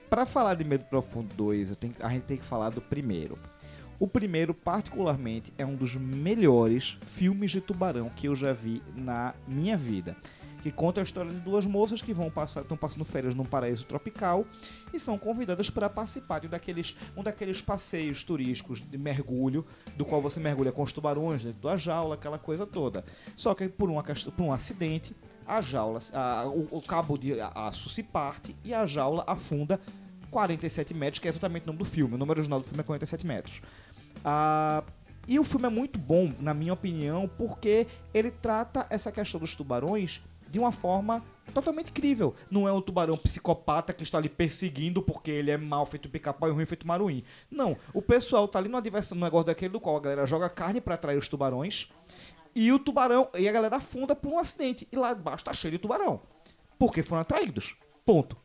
Pra 0.08 0.26
falar 0.26 0.54
de 0.54 0.64
Medo 0.64 0.84
Profundo 0.86 1.32
2, 1.36 1.70
eu 1.70 1.76
tenho- 1.76 1.94
a 2.00 2.08
gente 2.08 2.22
tem 2.24 2.36
que 2.36 2.44
falar 2.44 2.70
do 2.70 2.80
primeiro. 2.80 3.38
O 4.00 4.08
primeiro, 4.08 4.52
particularmente, 4.52 5.52
é 5.56 5.64
um 5.64 5.76
dos 5.76 5.94
melhores 5.94 6.98
filmes 7.06 7.52
de 7.52 7.60
tubarão 7.60 8.10
que 8.16 8.26
eu 8.26 8.34
já 8.34 8.52
vi 8.52 8.82
na 8.96 9.34
minha 9.46 9.76
vida. 9.76 10.16
Que 10.62 10.70
conta 10.70 11.00
a 11.00 11.02
história 11.04 11.30
de 11.30 11.38
duas 11.40 11.64
moças 11.64 12.02
que 12.02 12.12
vão 12.12 12.30
passar, 12.30 12.60
estão 12.60 12.76
passando 12.76 13.04
férias 13.04 13.34
num 13.34 13.44
paraíso 13.46 13.86
tropical 13.86 14.44
e 14.92 15.00
são 15.00 15.16
convidadas 15.16 15.70
para 15.70 15.88
participarem 15.88 16.50
daqueles, 16.50 16.94
um 17.16 17.22
daqueles 17.22 17.62
passeios 17.62 18.22
turísticos 18.22 18.80
de 18.80 18.98
mergulho, 18.98 19.64
do 19.96 20.04
qual 20.04 20.20
você 20.20 20.38
mergulha 20.38 20.70
com 20.70 20.82
os 20.82 20.92
tubarões 20.92 21.42
dentro 21.42 21.62
da 21.62 21.76
jaula, 21.78 22.14
aquela 22.14 22.38
coisa 22.38 22.66
toda. 22.66 23.02
Só 23.34 23.54
que 23.54 23.68
por, 23.68 23.88
uma, 23.88 24.02
por 24.02 24.42
um 24.42 24.52
acidente, 24.52 25.16
a 25.46 25.62
jaula, 25.62 25.98
a- 26.12 26.46
o, 26.46 26.68
o 26.78 26.82
cabo 26.82 27.16
de 27.16 27.40
aço 27.40 27.88
se 27.88 28.02
parte 28.02 28.54
e 28.62 28.74
a 28.74 28.84
jaula 28.86 29.24
afunda 29.26 29.80
47 30.30 30.92
metros, 30.94 31.18
que 31.20 31.26
é 31.26 31.30
exatamente 31.30 31.64
o 31.64 31.66
nome 31.68 31.78
do 31.78 31.84
filme. 31.86 32.14
O 32.14 32.18
número 32.18 32.38
original 32.38 32.60
do 32.60 32.66
filme 32.66 32.80
é 32.80 32.84
47 32.84 33.26
metros. 33.26 33.62
Ah, 34.24 34.84
e 35.26 35.38
o 35.38 35.44
filme 35.44 35.66
é 35.66 35.70
muito 35.70 35.98
bom, 35.98 36.32
na 36.38 36.52
minha 36.52 36.72
opinião, 36.72 37.28
porque 37.38 37.86
ele 38.12 38.30
trata 38.30 38.86
essa 38.90 39.10
questão 39.10 39.40
dos 39.40 39.56
tubarões 39.56 40.20
de 40.50 40.58
uma 40.58 40.72
forma 40.72 41.22
totalmente 41.54 41.92
crível. 41.92 42.34
Não 42.50 42.68
é 42.68 42.72
um 42.72 42.80
tubarão 42.80 43.16
psicopata 43.16 43.92
que 43.92 44.02
está 44.02 44.18
ali 44.18 44.28
perseguindo 44.28 45.02
porque 45.02 45.30
ele 45.30 45.50
é 45.50 45.56
mal 45.56 45.84
feito 45.86 46.08
pica-pau 46.08 46.48
e 46.48 46.52
ruim 46.52 46.66
feito 46.66 46.86
maruim. 46.86 47.22
Não, 47.50 47.76
o 47.92 48.02
pessoal 48.02 48.46
tá 48.46 48.58
ali 48.58 48.68
numa 48.68 48.82
diversão, 48.82 49.16
num 49.16 49.24
negócio 49.24 49.46
daquele 49.46 49.72
do 49.72 49.80
qual 49.80 49.96
a 49.96 50.00
galera 50.00 50.26
joga 50.26 50.48
carne 50.48 50.80
para 50.80 50.94
atrair 50.94 51.18
os 51.18 51.28
tubarões 51.28 51.88
e 52.54 52.72
o 52.72 52.78
tubarão, 52.78 53.28
e 53.38 53.48
a 53.48 53.52
galera 53.52 53.76
afunda 53.76 54.14
por 54.14 54.32
um 54.32 54.38
acidente. 54.38 54.86
E 54.90 54.96
lá 54.96 55.12
embaixo 55.12 55.44
tá 55.44 55.52
cheio 55.52 55.72
de 55.72 55.78
tubarão. 55.78 56.20
Porque 56.78 57.02
foram 57.02 57.22
atraídos. 57.22 57.76
Ponto. 58.04 58.36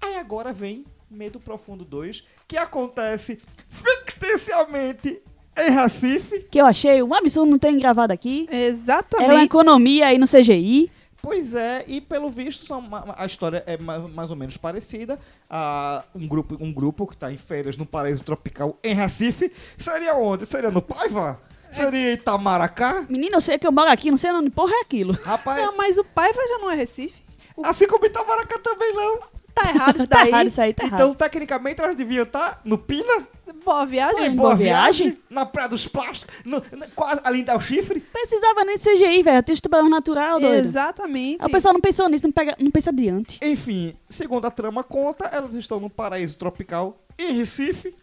Aí 0.00 0.16
agora 0.16 0.52
vem 0.52 0.84
Medo 1.10 1.40
Profundo 1.40 1.84
2, 1.84 2.24
que 2.46 2.56
acontece 2.56 3.40
ficticiamente 3.68 5.22
em 5.56 5.70
Recife. 5.70 6.40
Que 6.50 6.60
eu 6.60 6.66
achei 6.66 7.02
um 7.02 7.14
absurdo 7.14 7.50
não 7.50 7.58
terem 7.58 7.78
gravado 7.78 8.12
aqui. 8.12 8.46
Era 8.48 8.56
uma 8.56 8.64
Exatamente. 8.64 9.44
economia 9.44 10.06
aí 10.08 10.18
no 10.18 10.26
CGI. 10.26 10.90
Pois 11.24 11.54
é, 11.54 11.84
e 11.86 12.00
pelo 12.00 12.28
visto 12.30 12.66
são 12.66 12.86
a 13.16 13.24
história 13.26 13.64
é 13.66 13.76
ma- 13.78 13.98
mais 14.00 14.30
ou 14.30 14.36
menos 14.36 14.56
parecida. 14.56 15.18
Ah, 15.48 16.04
um, 16.14 16.28
grupo, 16.28 16.56
um 16.60 16.72
grupo 16.72 17.06
que 17.06 17.14
está 17.14 17.32
em 17.32 17.38
férias 17.38 17.76
no 17.76 17.86
paraíso 17.86 18.22
tropical 18.22 18.78
em 18.84 18.94
Recife. 18.94 19.50
Seria 19.76 20.14
onde? 20.14 20.44
Seria 20.46 20.70
no 20.70 20.82
Paiva? 20.82 21.40
Seria 21.72 22.10
em 22.10 22.14
Itamaracá? 22.14 23.04
Menino, 23.08 23.36
eu 23.36 23.40
sei 23.40 23.58
que 23.58 23.66
eu 23.66 23.72
moro 23.72 23.90
aqui, 23.90 24.10
não 24.10 24.18
sei 24.18 24.30
onde 24.32 24.50
porra 24.50 24.72
é 24.74 24.80
aquilo. 24.82 25.12
Rapaz, 25.24 25.60
Não, 25.60 25.76
mas 25.76 25.96
o 25.98 26.04
Paiva 26.04 26.40
já 26.46 26.58
não 26.58 26.70
é 26.70 26.74
Recife. 26.76 27.22
assim 27.64 27.86
como 27.88 28.06
Itamaracá 28.06 28.58
também 28.58 28.92
não. 28.92 29.20
Tá 29.54 29.68
errado 29.70 29.96
isso 29.98 30.08
Tá 30.08 30.16
daí. 30.18 30.28
errado 30.28 30.46
isso 30.48 30.60
aí, 30.60 30.74
tá 30.74 30.84
então, 30.86 30.98
errado. 30.98 31.14
tecnicamente, 31.16 31.80
elas 31.80 31.94
deviam 31.96 32.24
estar 32.24 32.60
no 32.64 32.76
Pina, 32.76 33.26
Boa 33.64 33.86
viagem. 33.86 34.26
Em 34.26 34.34
Boa 34.36 34.54
Viagem? 34.56 35.18
na 35.30 35.46
Praia 35.46 35.68
dos 35.68 35.86
Plásticos, 35.86 36.34
no, 36.44 36.62
na- 36.76 36.86
quase 36.94 37.20
ali 37.24 37.42
Del 37.42 37.60
Chifre. 37.60 38.00
Precisava 38.00 38.64
nem 38.64 38.76
de 38.76 38.82
CGI, 38.82 39.22
velho. 39.22 39.42
Tem 39.42 39.54
tubarão 39.56 39.88
natural, 39.88 40.40
doido. 40.40 40.64
Exatamente. 40.66 41.38
Aí 41.40 41.46
o 41.46 41.50
pessoal 41.50 41.72
não 41.74 41.80
pensou 41.80 42.08
nisso, 42.08 42.26
não, 42.26 42.32
pega, 42.32 42.56
não 42.58 42.70
pensa 42.70 42.90
adiante. 42.90 43.38
Enfim, 43.42 43.94
segundo 44.08 44.46
a 44.46 44.50
trama 44.50 44.82
conta, 44.82 45.26
elas 45.26 45.54
estão 45.54 45.78
num 45.80 45.88
paraíso 45.90 46.36
tropical 46.36 46.98
em 47.18 47.32
Recife, 47.34 47.94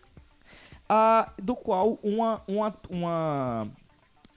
ah, 0.87 1.31
do 1.41 1.55
qual 1.55 1.99
uma, 2.03 2.41
uma, 2.47 2.73
uma 2.89 3.67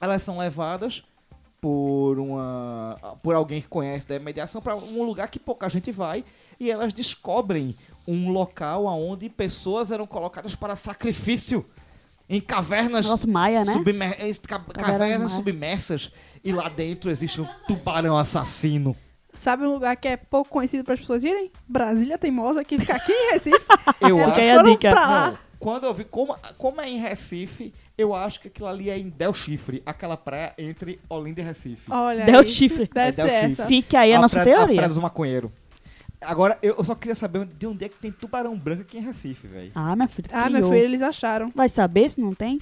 elas 0.01 0.21
são 0.23 0.37
levadas 0.37 1.03
por 1.65 2.19
uma 2.19 3.17
por 3.23 3.33
alguém 3.33 3.59
que 3.59 3.67
conhece 3.67 4.07
da 4.07 4.19
mediação 4.19 4.61
para 4.61 4.75
um 4.75 5.01
lugar 5.01 5.27
que 5.29 5.39
pouca 5.39 5.67
gente 5.67 5.91
vai 5.91 6.23
e 6.59 6.69
elas 6.69 6.93
descobrem 6.93 7.75
um 8.07 8.29
local 8.29 8.85
onde 8.85 9.27
pessoas 9.29 9.89
eram 9.89 10.05
colocadas 10.05 10.53
para 10.53 10.75
sacrifício 10.75 11.65
em 12.29 12.39
cavernas 12.39 13.05
Negócio 13.07 13.27
Maia, 13.27 13.65
né? 13.65 13.73
submer- 13.73 14.15
ca- 14.47 14.59
Caverna 14.59 14.73
cavernas 14.83 15.31
Maia. 15.31 15.37
submersas 15.37 16.11
e 16.43 16.51
lá 16.53 16.69
dentro 16.69 17.09
existe 17.09 17.41
um 17.41 17.47
tubarão 17.67 18.15
assassino. 18.15 18.95
Sabe 19.33 19.65
um 19.65 19.73
lugar 19.73 19.95
que 19.95 20.07
é 20.07 20.17
pouco 20.17 20.51
conhecido 20.51 20.83
para 20.83 20.93
as 20.93 20.99
pessoas 20.99 21.23
irem? 21.23 21.51
Brasília 21.67 22.19
Teimosa, 22.19 22.63
que 22.63 22.77
fica 22.77 22.95
aqui 22.95 23.11
em 23.11 23.31
Recife. 23.33 23.59
Eu 24.01 24.19
Elas 24.19 24.37
acho 24.37 24.49
a 24.51 24.55
foram 24.57 24.71
dica. 24.71 24.89
pra 24.91 25.07
lá. 25.07 25.31
Não, 25.31 25.37
quando 25.57 25.85
eu 25.85 25.93
vi 25.95 26.03
como, 26.03 26.37
como 26.59 26.79
é 26.79 26.87
em 26.87 26.99
Recife, 26.99 27.73
eu 27.97 28.13
acho 28.13 28.39
que 28.41 28.47
aquilo 28.47 28.67
ali 28.67 28.89
é 28.89 28.97
em 28.97 29.09
Del 29.09 29.33
Chifre, 29.33 29.81
aquela 29.85 30.17
praia 30.17 30.53
entre 30.57 30.99
Olinda 31.09 31.41
e 31.41 31.43
Recife. 31.43 31.91
Olha 31.91 32.25
Del 32.25 32.39
aí. 32.41 32.47
Chifre. 32.47 32.89
Deve 32.93 33.07
É 33.09 33.11
Del 33.11 33.25
ser 33.27 33.31
Chifre. 33.33 33.51
essa. 33.53 33.65
Fica 33.67 33.99
aí 34.01 34.13
a, 34.13 34.19
nossa 34.19 34.39
praia, 34.41 34.53
A 34.55 34.57
teoria. 34.59 34.75
praia 34.75 34.89
dos 34.89 34.97
maconheiros. 34.97 35.51
Agora, 36.21 36.57
eu 36.61 36.83
só 36.83 36.95
queria 36.95 37.13
saber 37.15 37.45
de 37.45 37.67
onde 37.67 37.85
é 37.85 37.89
que 37.89 37.97
tem 37.97 38.11
tubarão 38.11 38.57
branco 38.57 38.81
aqui 38.81 38.97
em 38.97 39.01
Recife, 39.01 39.47
velho. 39.47 39.71
Ah, 39.75 39.95
minha 39.95 40.07
filha. 40.07 40.27
Ah, 40.31 40.49
meu 40.49 40.63
filho, 40.63 40.75
eles 40.79 41.01
acharam. 41.01 41.51
Vai 41.53 41.69
saber 41.69 42.09
se 42.09 42.19
não 42.19 42.33
tem? 42.33 42.59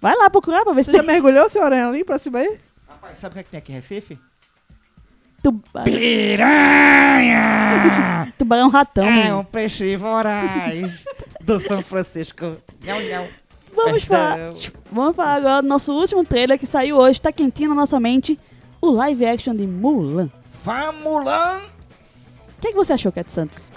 Vai 0.00 0.16
lá 0.16 0.28
procurar 0.30 0.64
pra 0.64 0.72
ver 0.72 0.84
se 0.84 0.90
Você 0.90 0.96
já 0.96 1.02
tem. 1.04 1.12
mergulhou, 1.12 1.48
senhora, 1.48 1.88
ali 1.88 2.02
pra 2.04 2.18
cima 2.18 2.38
aí? 2.40 2.58
Rapaz, 2.88 3.18
sabe 3.18 3.32
o 3.32 3.34
que, 3.34 3.40
é 3.40 3.42
que 3.44 3.50
tem 3.50 3.58
aqui 3.58 3.72
em 3.72 3.74
Recife? 3.76 4.18
Tubarão, 5.42 5.84
Piranha! 6.88 8.32
tubarão 8.38 8.68
ratão. 8.70 9.04
é 9.04 9.10
menino. 9.12 9.38
um 9.40 9.44
peixe 9.44 9.94
voraz 9.96 11.04
do 11.40 11.60
São 11.60 11.82
Francisco. 11.82 12.56
Não, 12.84 13.00
não. 13.00 13.28
Vamos 13.84 14.04
falar. 14.04 14.36
Perdão. 14.36 14.56
Vamos 14.92 15.16
falar 15.16 15.34
agora 15.34 15.62
do 15.62 15.68
nosso 15.68 15.92
último 15.92 16.24
trailer 16.24 16.58
que 16.58 16.66
saiu 16.66 16.96
hoje, 16.96 17.20
tá 17.20 17.30
quentinho 17.32 17.70
na 17.70 17.74
nossa 17.74 17.98
mente, 18.00 18.38
o 18.80 18.90
live 18.90 19.26
action 19.26 19.54
de 19.54 19.66
Mulan. 19.66 20.30
Vamos 20.64 21.24
lá! 21.24 21.62
O 22.56 22.60
que, 22.60 22.68
é 22.68 22.70
que 22.70 22.76
você 22.76 22.92
achou, 22.92 23.12
Cat 23.12 23.30
Santos? 23.30 23.70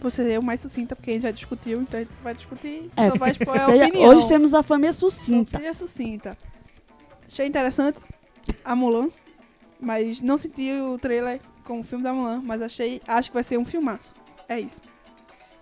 Você 0.00 0.32
é 0.32 0.38
o 0.38 0.42
mais 0.42 0.60
sucinta, 0.60 0.94
porque 0.94 1.10
a 1.10 1.14
gente 1.14 1.22
já 1.24 1.30
discutiu, 1.30 1.80
então 1.82 1.98
a 1.98 2.02
gente 2.04 2.12
vai 2.22 2.34
discutir, 2.34 2.90
É, 2.96 3.10
só 3.10 3.16
vai 3.16 3.30
expor 3.32 3.48
a 3.56 3.60
seja- 3.66 3.86
opinião. 3.86 4.08
hoje 4.10 4.28
temos 4.28 4.54
a 4.54 4.62
família 4.62 4.92
sucinta. 4.92 5.56
Opinião 5.56 5.74
sucinta. 5.74 6.38
Achei 7.30 7.46
interessante 7.46 8.00
a 8.64 8.74
Mulan, 8.76 9.08
mas 9.80 10.20
não 10.20 10.38
senti 10.38 10.70
o 10.72 10.98
trailer 10.98 11.40
com 11.64 11.80
o 11.80 11.82
filme 11.84 12.02
da 12.04 12.12
Mulan, 12.12 12.40
mas 12.44 12.62
achei, 12.62 13.00
acho 13.06 13.30
que 13.30 13.34
vai 13.34 13.44
ser 13.44 13.58
um 13.58 13.64
filmaço. 13.64 14.14
É 14.48 14.58
isso. 14.60 14.80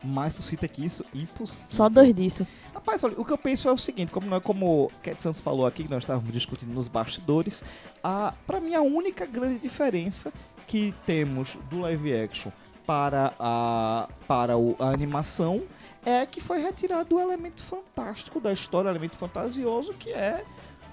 Mais 0.04 0.35
sucinta 0.35 0.68
que 0.68 0.85
isso, 0.85 1.04
impossível. 1.14 1.66
Só 1.70 1.88
dois 1.88 2.14
disso. 2.14 2.46
Rapaz, 2.74 3.02
olha, 3.02 3.14
o 3.18 3.24
que 3.24 3.32
eu 3.32 3.38
penso 3.38 3.68
é 3.68 3.72
o 3.72 3.76
seguinte, 3.76 4.12
como, 4.12 4.26
nós, 4.28 4.42
como 4.42 4.85
o 4.85 4.90
Cat 5.02 5.20
Santos 5.20 5.40
falou 5.40 5.66
aqui, 5.66 5.85
que 5.85 5.90
nós 5.90 6.02
estávamos 6.02 6.30
discutindo 6.32 6.72
nos 6.72 6.87
bastidores, 6.87 7.64
a, 8.04 8.32
pra 8.46 8.61
mim 8.61 8.74
a 8.74 8.82
única 8.82 9.24
grande 9.26 9.59
diferença 9.59 10.32
que 10.66 10.94
temos 11.06 11.56
do 11.70 11.80
live 11.80 12.12
action 12.14 12.52
para 12.87 13.32
a, 13.40 14.09
para 14.28 14.56
o- 14.56 14.76
a 14.78 14.90
animação 14.90 15.62
é 16.04 16.24
que 16.26 16.40
foi 16.40 16.61
retirado 16.61 17.16
o 17.16 17.20
elemento 17.20 17.61
fantástico 17.62 18.38
da 18.38 18.52
história, 18.52 18.88
o 18.88 18.92
elemento 18.92 19.16
fantasioso, 19.16 19.92
que 19.94 20.11
é 20.11 20.44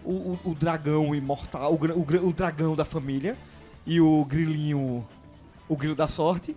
o, 0.04 0.12
o- 0.12 0.40
o 0.46 0.56
dragão 0.56 1.14
imortal, 1.14 1.74
o, 1.74 2.28
o 2.30 2.34
dragão 2.34 2.76
da 2.76 2.86
família 2.86 3.38
e 3.86 4.00
o 4.02 4.24
grilinho, 4.26 5.06
o 5.68 5.78
grilo 5.78 5.94
da 5.94 6.08
sorte. 6.08 6.56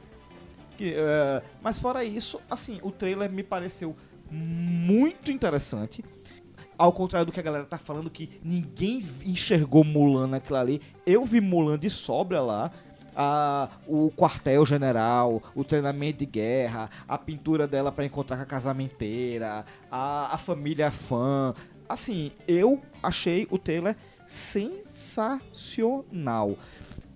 Que, 0.77 0.95
é, 0.97 1.43
mas 1.63 1.81
fora 1.81 2.05
isso, 2.05 2.41
assim, 2.51 2.79
o 2.83 2.91
trailer 2.91 3.31
me 3.31 3.43
pareceu 3.43 3.97
muito 4.31 5.33
interessante. 5.33 6.05
Ao 6.79 6.93
contrário 6.93 7.27
do 7.27 7.33
que 7.33 7.41
a 7.41 7.43
galera 7.43 7.65
tá 7.65 7.79
falando, 7.79 8.11
que 8.11 8.39
ninguém 8.45 9.03
enxergou 9.25 9.83
Mulan 9.83 10.27
naquilo 10.27 10.59
ali. 10.59 10.83
Eu 11.07 11.25
vi 11.25 11.41
Mulan 11.41 11.79
de 11.79 11.89
sobra 11.89 12.43
lá. 12.43 12.71
O 13.87 14.11
quartel-general, 14.11 15.43
o 15.55 15.65
treinamento 15.65 16.19
de 16.19 16.27
guerra, 16.27 16.91
a 17.09 17.17
pintura 17.17 17.67
dela 17.67 17.91
pra 17.91 18.05
encontrar 18.05 18.37
com 18.37 18.43
a 18.43 18.47
casamenteira, 18.47 19.65
a, 19.91 20.35
a 20.35 20.39
família 20.39 20.91
fã. 20.91 21.55
Assim, 21.89 22.31
eu 22.47 22.83
achei 23.03 23.49
o 23.51 23.59
trailer 23.59 23.97
sensacional. 24.27 26.59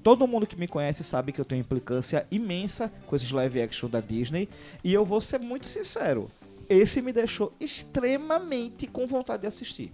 Todo 0.03 0.27
mundo 0.27 0.47
que 0.47 0.59
me 0.59 0.67
conhece 0.67 1.05
sabe 1.05 1.33
que 1.33 1.41
eu 1.41 1.45
tenho 1.45 1.61
implicância 1.61 2.27
imensa 2.31 2.91
com 3.07 3.15
esses 3.15 3.31
live 3.31 3.61
action 3.61 3.89
da 3.89 4.01
Disney. 4.01 4.49
E 4.83 4.93
eu 4.93 5.05
vou 5.05 5.21
ser 5.21 5.39
muito 5.41 5.67
sincero. 5.67 6.31
Esse 6.69 7.03
me 7.03 7.13
deixou 7.13 7.53
extremamente 7.61 8.87
com 8.87 9.07
vontade 9.07 9.43
de 9.43 9.49
assistir. 9.49 9.93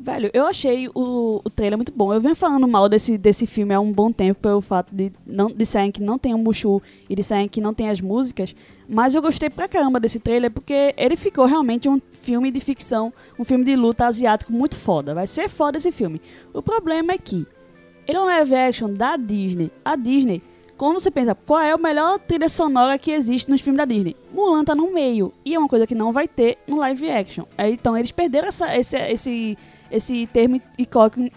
Velho, 0.00 0.30
eu 0.32 0.46
achei 0.46 0.88
o, 0.94 1.40
o 1.44 1.50
trailer 1.50 1.76
muito 1.76 1.90
bom. 1.90 2.14
Eu 2.14 2.20
venho 2.20 2.36
falando 2.36 2.68
mal 2.68 2.88
desse, 2.88 3.18
desse 3.18 3.48
filme 3.48 3.74
há 3.74 3.80
um 3.80 3.92
bom 3.92 4.12
tempo 4.12 4.40
pelo 4.40 4.60
fato 4.60 4.94
de 4.94 5.10
não 5.26 5.50
disserem 5.50 5.90
que 5.90 6.00
não 6.00 6.16
tem 6.16 6.32
o 6.32 6.38
Mushu 6.38 6.80
e 7.10 7.16
disserem 7.16 7.48
que 7.48 7.60
não 7.60 7.74
tem 7.74 7.90
as 7.90 8.00
músicas. 8.00 8.54
Mas 8.88 9.16
eu 9.16 9.22
gostei 9.22 9.50
pra 9.50 9.66
caramba 9.66 9.98
desse 9.98 10.20
trailer 10.20 10.52
porque 10.52 10.94
ele 10.96 11.16
ficou 11.16 11.46
realmente 11.46 11.88
um 11.88 12.00
filme 12.12 12.52
de 12.52 12.60
ficção, 12.60 13.12
um 13.36 13.44
filme 13.44 13.64
de 13.64 13.74
luta 13.74 14.06
asiático 14.06 14.52
muito 14.52 14.76
foda. 14.78 15.14
Vai 15.14 15.26
ser 15.26 15.48
foda 15.48 15.78
esse 15.78 15.90
filme. 15.90 16.22
O 16.54 16.62
problema 16.62 17.12
é 17.12 17.18
que 17.18 17.44
ele 18.08 18.16
é 18.16 18.20
um 18.22 18.24
live 18.24 18.54
action 18.54 18.88
da 18.88 19.18
Disney. 19.18 19.70
A 19.84 19.94
Disney, 19.94 20.42
quando 20.78 20.98
você 20.98 21.10
pensa 21.10 21.34
qual 21.34 21.60
é 21.60 21.72
a 21.72 21.76
melhor 21.76 22.18
trilha 22.18 22.48
sonora 22.48 22.98
que 22.98 23.10
existe 23.10 23.50
nos 23.50 23.60
filmes 23.60 23.76
da 23.76 23.84
Disney, 23.84 24.16
Mulan 24.32 24.64
tá 24.64 24.74
no 24.74 24.90
meio. 24.90 25.30
E 25.44 25.54
é 25.54 25.58
uma 25.58 25.68
coisa 25.68 25.86
que 25.86 25.94
não 25.94 26.10
vai 26.10 26.26
ter 26.26 26.56
no 26.66 26.78
live 26.78 27.10
action. 27.10 27.44
Aí, 27.58 27.74
então 27.74 27.94
eles 27.98 28.10
perderam 28.10 28.48
essa, 28.48 28.74
esse, 28.74 28.96
esse, 28.96 29.58
esse 29.90 30.26
termo 30.28 30.58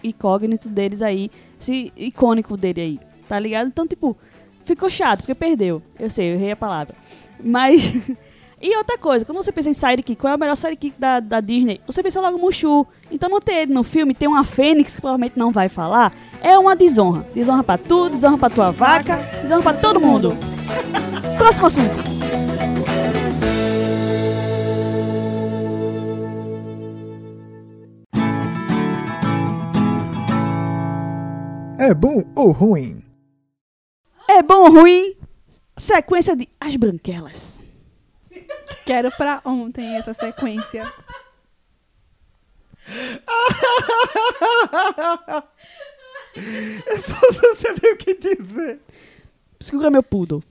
incógnito 0.02 0.70
deles 0.70 1.02
aí, 1.02 1.30
esse 1.60 1.92
icônico 1.94 2.56
dele 2.56 2.80
aí, 2.80 3.00
tá 3.28 3.38
ligado? 3.38 3.66
Então, 3.66 3.86
tipo, 3.86 4.16
ficou 4.64 4.88
chato, 4.88 5.18
porque 5.18 5.34
perdeu. 5.34 5.82
Eu 6.00 6.08
sei, 6.08 6.30
eu 6.30 6.36
errei 6.36 6.52
a 6.52 6.56
palavra. 6.56 6.96
Mas. 7.38 7.82
e 8.62 8.76
outra 8.76 8.96
coisa, 8.96 9.24
quando 9.24 9.42
você 9.42 9.50
pensa 9.50 9.70
em 9.70 9.72
sidekick, 9.72 10.14
qual 10.14 10.32
é 10.32 10.36
o 10.36 10.38
melhor 10.38 10.54
sidekick 10.54 10.94
da, 10.96 11.18
da 11.18 11.40
Disney? 11.40 11.80
Você 11.84 12.00
pensa 12.00 12.20
logo 12.20 12.36
no 12.36 12.44
Mushu. 12.44 12.86
Então 13.10 13.28
não 13.28 13.40
ter 13.40 13.62
ele 13.62 13.74
no 13.74 13.82
filme, 13.82 14.14
ter 14.14 14.28
uma 14.28 14.44
Fênix 14.44 14.94
que 14.94 15.00
provavelmente 15.00 15.36
não 15.36 15.50
vai 15.50 15.68
falar, 15.68 16.14
é 16.40 16.56
uma 16.56 16.76
desonra. 16.76 17.26
Desonra 17.34 17.64
pra 17.64 17.76
tu, 17.76 18.08
desonra 18.08 18.38
pra 18.38 18.48
tua 18.48 18.70
vaca, 18.70 19.16
desonra 19.42 19.62
pra 19.62 19.74
todo 19.74 20.00
mundo. 20.00 20.36
Próximo 21.36 21.66
assunto. 21.66 22.12
É 31.80 31.92
bom 31.92 32.22
ou 32.36 32.52
ruim? 32.52 33.02
É 34.30 34.40
bom 34.40 34.66
ou 34.66 34.70
ruim? 34.70 35.16
Sequência 35.76 36.36
de 36.36 36.48
As 36.60 36.76
Branquelas. 36.76 37.60
Quero 38.84 39.10
pra 39.12 39.40
ontem 39.44 39.96
essa 39.96 40.12
sequência. 40.12 40.84
Eu 46.86 46.98
só 46.98 47.14
não 47.42 47.56
sei 47.56 47.74
nem 47.82 47.92
o 47.92 47.96
que 47.96 48.14
dizer. 48.14 48.80
Segura 49.60 49.90
meu 49.90 50.02
poodle. 50.02 50.42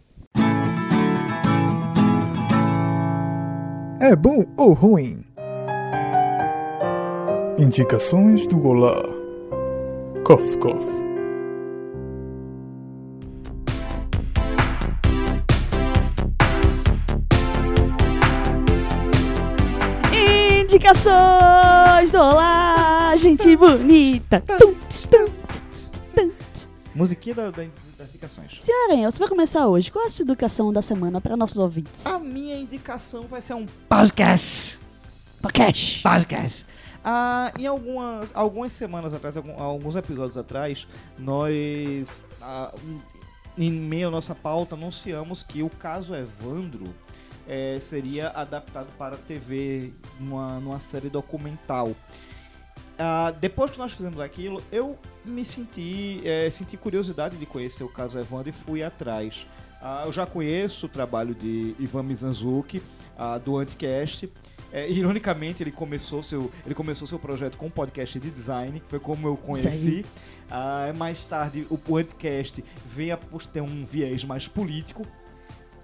É 3.99 4.15
bom 4.15 4.43
ou 4.57 4.73
ruim? 4.73 5.23
Indicações 7.59 8.47
do 8.47 8.65
Olá. 8.65 8.97
Cof, 10.23 10.57
cof. 10.57 11.00
Indicações 20.91 22.11
do 22.11 22.17
Olá, 22.17 23.15
gente 23.15 23.55
bonita. 23.55 24.43
Musiquinha 26.93 27.33
da- 27.33 27.49
da- 27.49 27.63
das 27.97 28.09
indicações. 28.09 28.61
Senhora 28.61 29.09
você 29.09 29.17
vai 29.19 29.29
começar 29.29 29.67
hoje. 29.67 29.89
Qual 29.89 30.03
é 30.03 30.07
a 30.07 30.11
sua 30.11 30.23
educação 30.23 30.73
da 30.73 30.81
semana 30.81 31.21
para 31.21 31.37
nossos 31.37 31.57
ouvintes? 31.59 32.05
A 32.05 32.19
minha 32.19 32.57
indicação 32.57 33.23
vai 33.23 33.41
ser 33.41 33.53
um 33.53 33.65
podcast. 33.87 34.79
Podcast. 35.41 36.03
Podcast. 36.03 36.65
Ah, 37.05 37.53
em 37.57 37.65
algumas, 37.67 38.29
algumas 38.33 38.73
semanas 38.73 39.13
atrás, 39.13 39.37
algum- 39.37 39.57
alguns 39.63 39.95
episódios 39.95 40.35
atrás, 40.37 40.85
nós, 41.17 42.21
ah, 42.41 42.69
em 43.57 43.71
meio 43.71 44.09
à 44.09 44.11
nossa 44.11 44.35
pauta, 44.35 44.75
anunciamos 44.75 45.41
que 45.41 45.63
o 45.63 45.69
caso 45.69 46.13
Evandro 46.13 46.93
eh, 47.51 47.77
seria 47.81 48.29
adaptado 48.29 48.87
para 48.97 49.15
a 49.15 49.17
TV 49.17 49.91
numa, 50.17 50.57
numa 50.61 50.79
série 50.79 51.09
documental. 51.09 51.93
Ah, 52.97 53.33
depois 53.41 53.71
que 53.71 53.77
nós 53.77 53.91
fizemos 53.91 54.21
aquilo, 54.21 54.63
eu 54.71 54.97
me 55.25 55.43
senti, 55.43 56.21
eh, 56.23 56.49
senti 56.49 56.77
curiosidade 56.77 57.35
de 57.35 57.45
conhecer 57.45 57.83
o 57.83 57.89
caso 57.89 58.17
Evandro 58.17 58.49
e 58.49 58.53
fui 58.53 58.81
atrás. 58.81 59.45
Ah, 59.81 60.03
eu 60.05 60.13
já 60.13 60.25
conheço 60.25 60.85
o 60.85 60.89
trabalho 60.89 61.35
de 61.35 61.75
Ivan 61.77 62.03
Mizanzuki, 62.03 62.81
ah, 63.17 63.37
do 63.37 63.57
Anticast. 63.57 64.31
É, 64.71 64.89
ironicamente, 64.89 65.61
ele 65.61 65.71
começou, 65.71 66.23
seu, 66.23 66.49
ele 66.65 66.73
começou 66.73 67.05
seu 67.05 67.19
projeto 67.19 67.57
com 67.57 67.65
um 67.65 67.69
podcast 67.69 68.17
de 68.17 68.31
design, 68.31 68.81
foi 68.87 68.99
como 68.99 69.27
eu 69.27 69.35
conheci. 69.35 70.05
Ah, 70.49 70.93
mais 70.95 71.25
tarde, 71.25 71.67
o, 71.69 71.97
Anticast 71.97 72.63
veio 72.85 73.13
a 73.13 73.17
ter 73.51 73.61
um 73.61 73.83
viés 73.83 74.23
mais 74.23 74.47
político, 74.47 75.05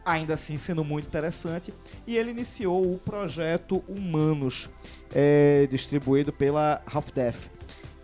ainda 0.07 0.33
assim 0.35 0.57
sendo 0.57 0.83
muito 0.83 1.05
interessante. 1.07 1.73
E 2.07 2.17
ele 2.17 2.31
iniciou 2.31 2.93
o 2.93 2.97
projeto 2.97 3.83
Humanos, 3.87 4.69
é, 5.13 5.67
distribuído 5.69 6.31
pela 6.31 6.81
Half 6.91 7.11
Death. 7.11 7.49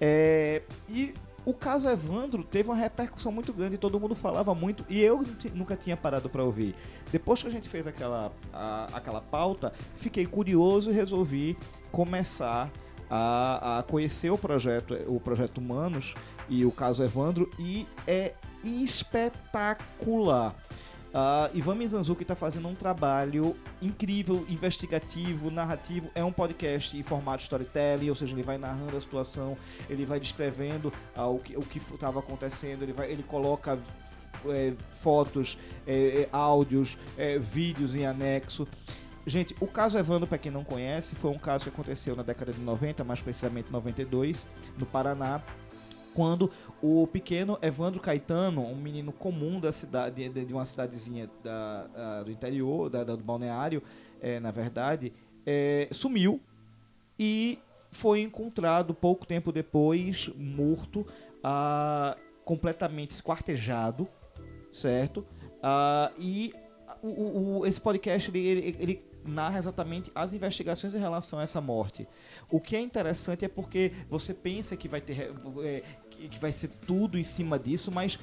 É, 0.01 0.61
e 0.89 1.13
o 1.45 1.53
caso 1.53 1.87
Evandro 1.89 2.43
teve 2.43 2.69
uma 2.69 2.75
repercussão 2.75 3.31
muito 3.31 3.51
grande, 3.53 3.77
todo 3.77 3.99
mundo 3.99 4.15
falava 4.15 4.53
muito, 4.55 4.85
e 4.89 5.01
eu 5.01 5.25
nunca 5.53 5.75
tinha 5.75 5.95
parado 5.97 6.29
para 6.29 6.43
ouvir. 6.43 6.73
Depois 7.11 7.41
que 7.41 7.47
a 7.47 7.51
gente 7.51 7.67
fez 7.67 7.85
aquela, 7.85 8.31
a- 8.53 8.87
aquela 8.93 9.19
pauta, 9.21 9.73
fiquei 9.95 10.25
curioso 10.25 10.89
e 10.89 10.93
resolvi 10.93 11.57
começar 11.91 12.71
a, 13.09 13.79
a 13.79 13.83
conhecer 13.83 14.29
o 14.29 14.37
projeto, 14.37 14.95
o 15.07 15.19
projeto 15.19 15.57
Humanos 15.59 16.15
e 16.49 16.63
o 16.65 16.71
caso 16.71 17.03
Evandro, 17.03 17.49
e 17.59 17.85
é 18.07 18.33
espetacular. 18.63 20.55
Ah, 21.13 21.49
Ivan 21.53 21.75
Mizanzuki 21.75 22.23
está 22.23 22.35
fazendo 22.35 22.67
um 22.67 22.73
trabalho 22.73 23.55
incrível, 23.81 24.45
investigativo, 24.49 25.51
narrativo. 25.51 26.09
É 26.15 26.23
um 26.23 26.31
podcast 26.31 26.97
em 26.97 27.03
formato 27.03 27.43
storytelling, 27.43 28.09
ou 28.09 28.15
seja, 28.15 28.33
ele 28.33 28.41
vai 28.41 28.57
narrando 28.57 28.97
a 28.97 28.99
situação, 28.99 29.55
ele 29.87 30.05
vai 30.05 30.19
descrevendo 30.19 30.91
ah, 31.15 31.27
o 31.27 31.39
que 31.39 31.77
estava 31.77 32.19
acontecendo, 32.19 32.81
ele, 32.81 32.93
vai, 32.93 33.11
ele 33.11 33.21
coloca 33.21 33.77
é, 34.47 34.73
fotos, 34.89 35.57
é, 35.85 36.21
é, 36.21 36.29
áudios, 36.31 36.97
é, 37.15 37.37
vídeos 37.37 37.93
em 37.93 38.05
anexo. 38.07 38.67
Gente, 39.25 39.55
o 39.61 39.67
caso 39.67 39.97
Evandro, 39.97 40.27
pra 40.27 40.37
quem 40.37 40.51
não 40.51 40.65
conhece, 40.65 41.15
foi 41.15 41.31
um 41.31 41.37
caso 41.37 41.63
que 41.63 41.69
aconteceu 41.69 42.13
na 42.15 42.23
década 42.23 42.51
de 42.51 42.59
90, 42.59 43.03
mais 43.05 43.21
precisamente 43.21 43.71
92, 43.71 44.45
no 44.77 44.85
Paraná, 44.85 45.41
quando 46.13 46.51
o 46.81 47.07
pequeno 47.07 47.57
Evandro 47.61 47.99
Caetano, 48.01 48.61
um 48.61 48.75
menino 48.75 49.11
comum 49.11 49.59
da 49.59 49.71
cidade, 49.71 50.29
de, 50.29 50.45
de 50.45 50.53
uma 50.53 50.65
cidadezinha 50.65 51.29
da, 51.43 51.89
ah, 51.95 52.23
do 52.23 52.31
interior, 52.31 52.89
da, 52.89 53.03
da- 53.03 53.15
do 53.15 53.23
balneário, 53.23 53.81
eh, 54.21 54.39
na 54.39 54.51
verdade, 54.51 55.11
eh, 55.45 55.87
sumiu 55.91 56.39
e 57.19 57.59
foi 57.91 58.21
encontrado 58.21 58.93
pouco 58.93 59.25
tempo 59.25 59.51
depois, 59.51 60.29
morto, 60.35 61.05
ah, 61.43 62.17
completamente 62.43 63.11
esquartejado, 63.11 64.07
certo? 64.71 65.25
Ah, 65.61 66.11
e 66.17 66.53
o, 67.01 67.59
o- 67.59 67.65
esse 67.65 67.79
podcast 67.79 68.29
ele, 68.31 68.39
ele- 68.47 68.77
ele 68.79 69.13
narra 69.25 69.57
exatamente 69.57 70.11
as 70.13 70.33
investigações 70.33 70.93
em 70.93 70.97
relação 70.99 71.39
a 71.39 71.43
essa 71.43 71.61
morte. 71.61 72.05
O 72.51 72.59
que 72.59 72.75
é 72.75 72.81
interessante 72.81 73.45
é 73.45 73.47
porque 73.47 73.93
você 74.09 74.33
pensa 74.33 74.75
que 74.75 74.89
vai 74.89 74.99
ter 74.99 75.31
é, 75.63 75.81
que 76.23 76.29
que 76.29 76.39
vai 76.39 76.51
ser 76.51 76.69
tudo 76.87 77.17
em 77.17 77.23
cima 77.23 77.59
disso, 77.59 77.91
mas 77.91 78.17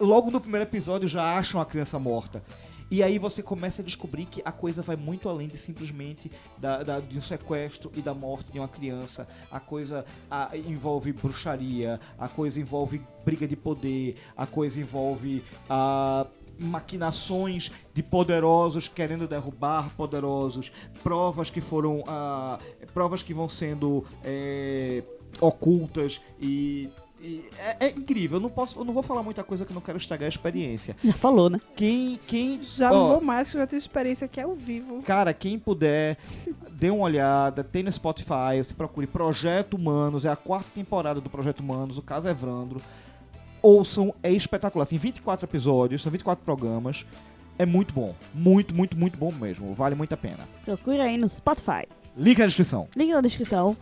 logo 0.00 0.30
no 0.30 0.40
primeiro 0.40 0.64
episódio 0.64 1.08
já 1.08 1.36
acham 1.38 1.60
a 1.60 1.66
criança 1.66 1.98
morta. 1.98 2.42
E 2.90 3.02
aí 3.02 3.18
você 3.18 3.42
começa 3.42 3.80
a 3.80 3.84
descobrir 3.84 4.26
que 4.26 4.42
a 4.44 4.52
coisa 4.52 4.82
vai 4.82 4.96
muito 4.96 5.26
além 5.28 5.48
de 5.48 5.56
simplesmente 5.56 6.30
da, 6.58 6.82
da- 6.82 7.00
de 7.00 7.16
um 7.16 7.22
sequestro 7.22 7.90
e 7.96 8.02
da 8.02 8.12
morte 8.12 8.52
de 8.52 8.58
uma 8.58 8.68
criança. 8.68 9.26
A 9.50 9.58
coisa 9.58 10.04
a- 10.30 10.50
envolve 10.56 11.10
bruxaria, 11.12 11.98
a 12.18 12.28
coisa 12.28 12.60
envolve 12.60 13.00
briga 13.24 13.48
de 13.48 13.56
poder, 13.56 14.16
a 14.36 14.46
coisa 14.46 14.78
envolve 14.78 15.42
a 15.70 16.26
maquinações 16.58 17.70
de 17.94 18.02
poderosos 18.02 18.88
querendo 18.88 19.26
derrubar 19.26 19.88
poderosos, 19.96 20.70
provas 21.02 21.48
que 21.48 21.62
foram 21.62 22.04
ah, 22.06 22.58
provas 22.92 23.22
que 23.22 23.32
vão 23.32 23.48
sendo 23.48 24.04
é, 24.22 25.02
ocultas 25.40 26.20
e, 26.38 26.90
e 27.01 27.01
é, 27.58 27.86
é 27.86 27.90
incrível. 27.90 28.38
Eu 28.38 28.42
não 28.42 28.50
posso, 28.50 28.78
eu 28.78 28.84
não 28.84 28.92
vou 28.92 29.02
falar 29.02 29.22
muita 29.22 29.44
coisa 29.44 29.64
que 29.64 29.70
eu 29.70 29.74
não 29.74 29.80
quero 29.80 29.98
estragar 29.98 30.26
a 30.26 30.28
experiência. 30.28 30.96
Já 31.02 31.12
falou, 31.12 31.48
né? 31.48 31.60
Quem, 31.76 32.18
quem 32.26 32.60
Já 32.62 32.90
não 32.90 33.02
ó, 33.02 33.08
vou 33.14 33.20
mais, 33.20 33.50
que 33.50 33.56
eu 33.56 33.60
já 33.60 33.66
tenho 33.66 33.78
experiência 33.78 34.24
aqui 34.24 34.40
ao 34.40 34.54
vivo. 34.54 35.02
Cara, 35.02 35.32
quem 35.32 35.58
puder, 35.58 36.16
dê 36.72 36.90
uma 36.90 37.04
olhada, 37.04 37.62
tem 37.62 37.82
no 37.82 37.92
Spotify, 37.92 38.58
você 38.58 38.74
procure 38.74 39.06
Projeto 39.06 39.74
Humanos, 39.74 40.24
é 40.24 40.30
a 40.30 40.36
quarta 40.36 40.70
temporada 40.74 41.20
do 41.20 41.30
Projeto 41.30 41.60
Humanos, 41.60 41.98
o 41.98 42.02
caso 42.02 42.28
Evandro. 42.28 42.80
Ouçam, 43.62 44.12
é 44.22 44.32
espetacular. 44.32 44.86
Tem 44.86 44.98
24 44.98 45.46
episódios, 45.46 46.02
são 46.02 46.10
24 46.10 46.44
programas. 46.44 47.06
É 47.58 47.64
muito 47.64 47.94
bom. 47.94 48.14
Muito, 48.34 48.74
muito, 48.74 48.96
muito 48.98 49.16
bom 49.16 49.30
mesmo. 49.30 49.72
Vale 49.74 49.94
muito 49.94 50.12
a 50.12 50.16
pena. 50.16 50.48
Procure 50.64 51.00
aí 51.00 51.16
no 51.16 51.28
Spotify. 51.28 51.86
Link 52.16 52.38
na 52.38 52.46
descrição. 52.46 52.88
Link 52.96 53.12
na 53.12 53.20
descrição. 53.20 53.76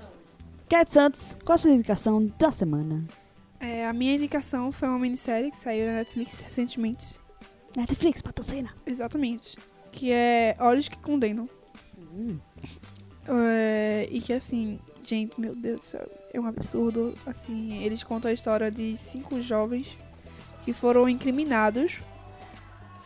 Cat 0.68 0.92
Santos, 0.92 1.36
qual 1.44 1.54
a 1.54 1.58
sua 1.58 1.72
indicação 1.72 2.30
da 2.38 2.52
semana? 2.52 3.04
É, 3.60 3.86
a 3.86 3.92
minha 3.92 4.14
indicação 4.14 4.72
foi 4.72 4.88
uma 4.88 4.98
minissérie 4.98 5.50
que 5.50 5.56
saiu 5.58 5.86
na 5.86 5.92
Netflix 5.98 6.40
recentemente. 6.40 7.20
Netflix, 7.76 8.22
patrocina. 8.22 8.74
Exatamente. 8.86 9.56
Que 9.92 10.10
é 10.10 10.56
Olhos 10.58 10.88
que 10.88 10.96
Condenam. 10.96 11.48
É, 13.28 14.08
e 14.10 14.20
que 14.20 14.32
assim, 14.32 14.80
gente, 15.04 15.38
meu 15.38 15.54
Deus 15.54 15.80
do 15.80 15.84
céu, 15.84 16.10
é 16.32 16.40
um 16.40 16.46
absurdo. 16.46 17.14
Assim, 17.26 17.82
eles 17.84 18.02
contam 18.02 18.30
a 18.30 18.34
história 18.34 18.70
de 18.70 18.96
cinco 18.96 19.40
jovens 19.40 19.98
que 20.62 20.72
foram 20.72 21.08
incriminados 21.08 22.00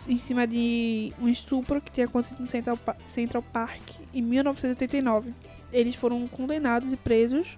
em 0.09 0.17
cima 0.17 0.47
de 0.47 1.12
um 1.21 1.29
estupro 1.29 1.81
que 1.81 1.90
tinha 1.90 2.07
acontecido 2.07 2.40
no 2.40 2.47
Central, 2.47 2.79
Central 3.07 3.43
Park 3.43 3.83
em 4.12 4.23
1989. 4.23 5.35
Eles 5.73 5.97
foram 5.97 6.27
condenados 6.29 6.93
e 6.93 6.97
presos 6.97 7.57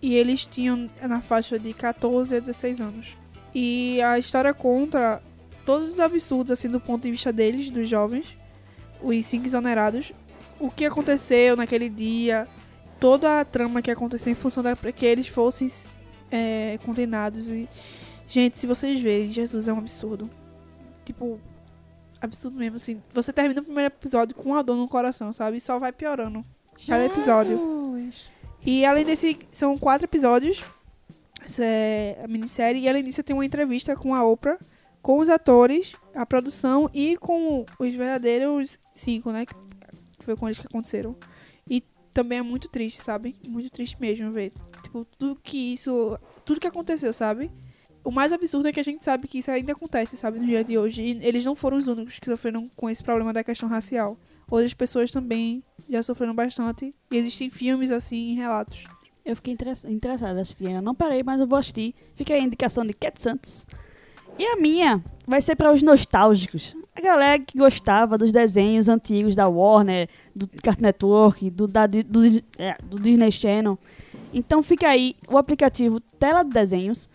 e 0.00 0.14
eles 0.14 0.46
tinham 0.46 0.88
na 1.02 1.20
faixa 1.20 1.58
de 1.58 1.72
14 1.72 2.36
a 2.36 2.40
16 2.40 2.80
anos. 2.80 3.16
E 3.54 4.00
a 4.02 4.18
história 4.18 4.52
conta 4.54 5.22
todos 5.64 5.88
os 5.88 6.00
absurdos 6.00 6.52
assim 6.52 6.68
do 6.68 6.80
ponto 6.80 7.02
de 7.02 7.10
vista 7.10 7.32
deles, 7.32 7.70
dos 7.70 7.88
jovens, 7.88 8.36
os 9.02 9.26
cinco 9.26 9.46
exonerados, 9.46 10.12
o 10.58 10.70
que 10.70 10.84
aconteceu 10.84 11.56
naquele 11.56 11.88
dia, 11.88 12.46
toda 12.98 13.40
a 13.40 13.44
trama 13.44 13.82
que 13.82 13.90
aconteceu 13.90 14.32
em 14.32 14.34
função 14.34 14.62
da 14.62 14.74
que 14.76 15.06
eles 15.06 15.28
fossem 15.28 15.68
é, 16.30 16.78
condenados 16.84 17.48
e 17.48 17.68
gente, 18.26 18.58
se 18.58 18.66
vocês 18.66 19.00
verem, 19.00 19.32
Jesus 19.32 19.68
é 19.68 19.72
um 19.72 19.78
absurdo. 19.78 20.28
Tipo, 21.04 21.40
absurdo 22.20 22.58
mesmo 22.58 22.76
assim. 22.76 23.02
Você 23.12 23.32
termina 23.32 23.60
o 23.60 23.64
primeiro 23.64 23.86
episódio 23.86 24.34
com 24.36 24.50
uma 24.50 24.62
dor 24.62 24.76
no 24.76 24.86
coração, 24.88 25.32
sabe? 25.32 25.56
E 25.56 25.60
só 25.60 25.78
vai 25.78 25.92
piorando 25.92 26.44
cada 26.86 27.04
episódio. 27.04 27.58
E 28.64 28.84
além 28.84 29.04
desse, 29.04 29.38
são 29.50 29.78
quatro 29.78 30.06
episódios. 30.06 30.64
Essa 31.42 31.64
é 31.64 32.20
a 32.22 32.28
minissérie. 32.28 32.82
E 32.82 32.88
além 32.88 33.02
disso, 33.02 33.22
tem 33.22 33.34
uma 33.34 33.44
entrevista 33.44 33.96
com 33.96 34.14
a 34.14 34.24
Oprah, 34.24 34.58
com 35.00 35.18
os 35.18 35.28
atores, 35.28 35.92
a 36.14 36.26
produção 36.26 36.90
e 36.92 37.16
com 37.16 37.64
os 37.78 37.94
verdadeiros 37.94 38.78
cinco, 38.94 39.30
né? 39.30 39.46
Que 39.46 39.54
foi 40.24 40.36
com 40.36 40.46
eles 40.46 40.58
que 40.58 40.66
aconteceram. 40.66 41.16
E 41.68 41.82
também 42.12 42.38
é 42.38 42.42
muito 42.42 42.68
triste, 42.68 43.02
sabe? 43.02 43.36
Muito 43.46 43.70
triste 43.70 43.96
mesmo 44.00 44.30
ver. 44.30 44.52
Tipo, 44.82 45.06
tudo 45.18 45.40
que 45.42 45.74
isso. 45.74 46.18
Tudo 46.44 46.60
que 46.60 46.66
aconteceu, 46.66 47.12
sabe? 47.12 47.50
O 48.04 48.10
mais 48.10 48.32
absurdo 48.32 48.68
é 48.68 48.72
que 48.72 48.80
a 48.80 48.84
gente 48.84 49.04
sabe 49.04 49.28
que 49.28 49.38
isso 49.38 49.50
ainda 49.50 49.72
acontece, 49.72 50.16
sabe, 50.16 50.38
no 50.38 50.46
dia 50.46 50.64
de 50.64 50.78
hoje. 50.78 51.02
E 51.02 51.26
eles 51.26 51.44
não 51.44 51.54
foram 51.54 51.76
os 51.76 51.86
únicos 51.86 52.18
que 52.18 52.26
sofreram 52.26 52.68
com 52.74 52.88
esse 52.88 53.02
problema 53.02 53.32
da 53.32 53.44
questão 53.44 53.68
racial. 53.68 54.16
Outras 54.50 54.72
pessoas 54.72 55.10
também 55.10 55.62
já 55.88 56.02
sofreram 56.02 56.34
bastante. 56.34 56.94
E 57.10 57.16
existem 57.16 57.50
filmes 57.50 57.90
assim, 57.90 58.34
relatos. 58.34 58.84
Eu 59.24 59.36
fiquei 59.36 59.52
interess- 59.52 59.84
interessada 59.84 60.38
em 60.38 60.42
assistir. 60.42 60.66
ainda 60.68 60.80
não 60.82 60.94
parei, 60.94 61.22
mas 61.22 61.40
eu 61.40 61.46
vou 61.46 61.58
assistir. 61.58 61.94
Fica 62.16 62.32
aí 62.34 62.40
a 62.40 62.44
indicação 62.44 62.84
de 62.84 62.92
Cat 62.94 63.20
Santos. 63.20 63.66
E 64.38 64.44
a 64.44 64.56
minha 64.56 65.02
vai 65.26 65.42
ser 65.42 65.56
para 65.56 65.72
os 65.72 65.82
nostálgicos. 65.82 66.76
A 66.96 67.00
galera 67.00 67.38
que 67.42 67.58
gostava 67.58 68.16
dos 68.16 68.32
desenhos 68.32 68.88
antigos 68.88 69.34
da 69.34 69.48
Warner, 69.48 70.08
do 70.34 70.48
Cartoon 70.62 70.82
Network, 70.82 71.50
do, 71.50 71.66
da, 71.66 71.86
do, 71.86 72.00
é, 72.58 72.76
do 72.84 72.98
Disney 72.98 73.30
Channel. 73.30 73.78
Então 74.32 74.62
fica 74.62 74.88
aí 74.88 75.14
o 75.28 75.36
aplicativo 75.36 76.00
Tela 76.00 76.42
de 76.42 76.50
Desenhos, 76.50 77.08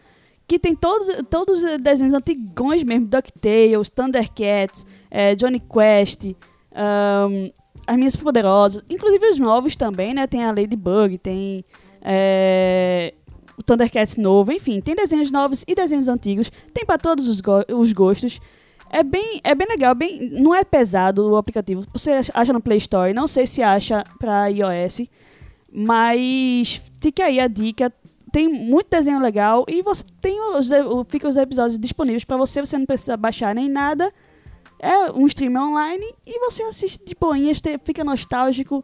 que 0.47 0.59
tem 0.59 0.75
todos, 0.75 1.07
todos 1.29 1.63
os 1.63 1.81
desenhos 1.81 2.13
antigões 2.13 2.83
mesmo, 2.83 3.07
DuckTales, 3.07 3.89
Thundercats, 3.89 4.85
eh, 5.09 5.35
Johnny 5.35 5.59
Quest, 5.59 6.35
ahn, 6.75 7.49
As 7.85 7.97
Minhas 7.97 8.15
Poderosas, 8.15 8.83
inclusive 8.89 9.29
os 9.29 9.39
novos 9.39 9.75
também, 9.75 10.13
né? 10.13 10.25
Tem 10.27 10.43
a 10.43 10.51
Ladybug, 10.51 11.17
tem 11.17 11.65
é, 12.01 13.13
o 13.57 13.63
Thundercats 13.63 14.17
novo, 14.17 14.51
enfim, 14.51 14.79
tem 14.79 14.95
desenhos 14.95 15.31
novos 15.31 15.63
e 15.67 15.75
desenhos 15.75 16.07
antigos, 16.07 16.51
tem 16.73 16.85
para 16.85 16.97
todos 16.97 17.27
os, 17.27 17.41
go- 17.41 17.65
os 17.69 17.91
gostos. 17.91 18.39
É 18.89 19.01
bem, 19.03 19.41
é 19.43 19.55
bem 19.55 19.67
legal, 19.67 19.95
bem, 19.95 20.29
não 20.29 20.53
é 20.53 20.63
pesado 20.63 21.27
o 21.31 21.35
aplicativo. 21.35 21.83
Você 21.91 22.11
acha 22.33 22.53
no 22.53 22.61
Play 22.61 22.77
Store, 22.77 23.13
não 23.13 23.27
sei 23.27 23.47
se 23.47 23.61
acha 23.63 24.03
para 24.19 24.47
iOS, 24.47 25.01
mas 25.71 26.81
fica 27.01 27.25
aí 27.25 27.39
a 27.39 27.47
dica. 27.47 27.91
Tem 28.31 28.47
muito 28.47 28.87
desenho 28.89 29.19
legal 29.19 29.65
e 29.67 29.81
você 29.81 30.03
tem 30.21 30.39
os, 30.55 30.69
fica 31.07 31.27
os 31.27 31.37
episódios 31.37 31.77
disponíveis 31.77 32.23
para 32.23 32.37
você, 32.37 32.61
você 32.61 32.77
não 32.77 32.85
precisa 32.85 33.17
baixar 33.17 33.53
nem 33.53 33.67
nada. 33.69 34.11
É 34.85 35.11
um 35.13 35.25
stream 35.27 35.55
online 35.55 36.05
e 36.27 36.39
você 36.39 36.61
assiste 36.63 37.01
de 37.05 37.15
boinhas, 37.15 37.61
fica 37.85 38.03
nostálgico 38.03 38.83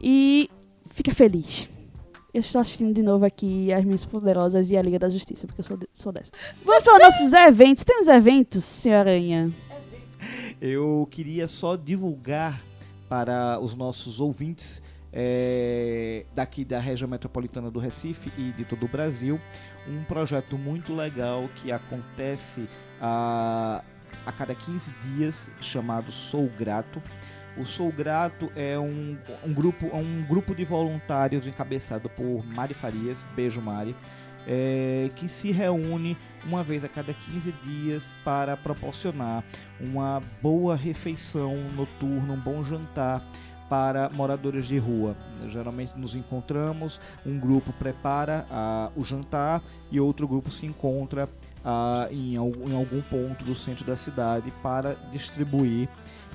e 0.00 0.48
fica 0.90 1.12
feliz. 1.12 1.68
Eu 2.32 2.40
estou 2.40 2.60
assistindo 2.60 2.94
de 2.94 3.02
novo 3.02 3.24
aqui 3.24 3.72
As 3.72 3.84
Minhas 3.84 4.04
Poderosas 4.04 4.70
e 4.70 4.76
a 4.76 4.82
Liga 4.82 4.98
da 5.00 5.08
Justiça, 5.08 5.46
porque 5.46 5.62
eu 5.62 5.64
sou, 5.64 5.76
de- 5.76 5.88
sou 5.92 6.12
dessa. 6.12 6.30
Vamos 6.64 6.84
para 6.84 6.94
os 6.96 7.02
nossos 7.02 7.32
eventos. 7.32 7.82
Temos 7.82 8.06
eventos, 8.06 8.62
senhora 8.64 9.10
Aranha? 9.10 9.50
Eu 10.60 11.08
queria 11.10 11.48
só 11.48 11.74
divulgar 11.76 12.62
para 13.08 13.58
os 13.60 13.74
nossos 13.74 14.20
ouvintes 14.20 14.80
é, 15.12 16.24
daqui 16.34 16.64
da 16.64 16.78
região 16.78 17.08
metropolitana 17.08 17.70
do 17.70 17.78
Recife 17.80 18.30
e 18.38 18.52
de 18.52 18.64
todo 18.64 18.84
o 18.84 18.88
Brasil 18.88 19.40
um 19.88 20.04
projeto 20.04 20.56
muito 20.58 20.94
legal 20.94 21.48
que 21.56 21.72
acontece 21.72 22.68
a, 23.00 23.82
a 24.26 24.32
cada 24.32 24.54
15 24.54 24.90
dias 25.00 25.50
chamado 25.60 26.10
Sou 26.10 26.50
Grato. 26.58 27.00
O 27.56 27.64
Sou 27.64 27.90
Grato 27.90 28.52
é 28.54 28.78
um, 28.78 29.16
um, 29.44 29.54
grupo, 29.54 29.86
um 29.96 30.22
grupo 30.24 30.54
de 30.54 30.64
voluntários 30.64 31.46
encabeçado 31.46 32.10
por 32.10 32.44
Mari 32.44 32.74
Farias, 32.74 33.24
beijo 33.34 33.62
Mari, 33.62 33.96
é, 34.46 35.08
que 35.16 35.28
se 35.28 35.50
reúne 35.50 36.18
uma 36.44 36.62
vez 36.62 36.84
a 36.84 36.88
cada 36.88 37.14
15 37.14 37.52
dias 37.64 38.14
para 38.24 38.56
proporcionar 38.56 39.42
uma 39.80 40.20
boa 40.42 40.76
refeição 40.76 41.56
noturna, 41.74 42.34
um 42.34 42.40
bom 42.40 42.62
jantar 42.62 43.22
para 43.68 44.08
moradores 44.10 44.66
de 44.66 44.78
rua. 44.78 45.16
Geralmente 45.48 45.98
nos 45.98 46.14
encontramos, 46.14 47.00
um 47.24 47.38
grupo 47.38 47.72
prepara 47.72 48.46
ah, 48.50 48.90
o 48.94 49.04
jantar 49.04 49.62
e 49.90 49.98
outro 50.00 50.26
grupo 50.26 50.50
se 50.50 50.66
encontra 50.66 51.28
em, 52.10 52.36
al- 52.36 52.52
em 52.66 52.74
algum 52.74 53.00
ponto 53.02 53.44
do 53.44 53.54
centro 53.54 53.84
da 53.84 53.96
cidade 53.96 54.52
para 54.62 54.96
distribuir 55.10 55.88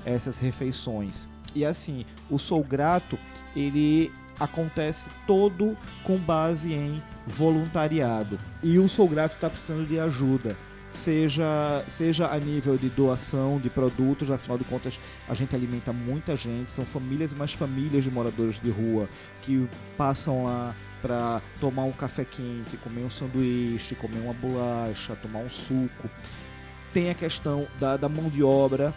essas 0.04 0.38
refeições. 0.40 1.28
E 1.54 1.64
assim, 1.64 2.04
o 2.30 2.38
Sou 2.38 2.62
Grato, 2.62 3.18
ele 3.54 4.12
acontece 4.40 5.08
todo 5.26 5.76
com 6.02 6.16
base 6.16 6.72
em 6.72 7.02
voluntariado. 7.26 8.38
E 8.62 8.78
o 8.78 8.88
Sou 8.88 9.08
Grato 9.08 9.34
está 9.34 9.48
precisando 9.50 9.86
de 9.86 9.98
ajuda. 9.98 10.56
Seja, 10.94 11.82
seja 11.88 12.26
a 12.28 12.38
nível 12.38 12.76
de 12.76 12.90
doação 12.90 13.58
de 13.58 13.70
produtos, 13.70 14.30
afinal 14.30 14.58
de 14.58 14.64
contas 14.64 15.00
a 15.26 15.32
gente 15.32 15.56
alimenta 15.56 15.90
muita 15.90 16.36
gente, 16.36 16.70
são 16.70 16.84
famílias 16.84 17.32
e 17.32 17.34
mais 17.34 17.54
famílias 17.54 18.04
de 18.04 18.10
moradores 18.10 18.60
de 18.60 18.70
rua 18.70 19.08
que 19.40 19.66
passam 19.96 20.44
lá 20.44 20.76
para 21.00 21.40
tomar 21.58 21.84
um 21.84 21.92
café 21.92 22.26
quente, 22.26 22.76
comer 22.76 23.04
um 23.04 23.10
sanduíche, 23.10 23.94
comer 23.94 24.18
uma 24.20 24.34
bolacha, 24.34 25.16
tomar 25.16 25.38
um 25.40 25.48
suco. 25.48 26.10
Tem 26.92 27.08
a 27.10 27.14
questão 27.14 27.66
da, 27.80 27.96
da 27.96 28.08
mão 28.08 28.28
de 28.28 28.42
obra. 28.42 28.92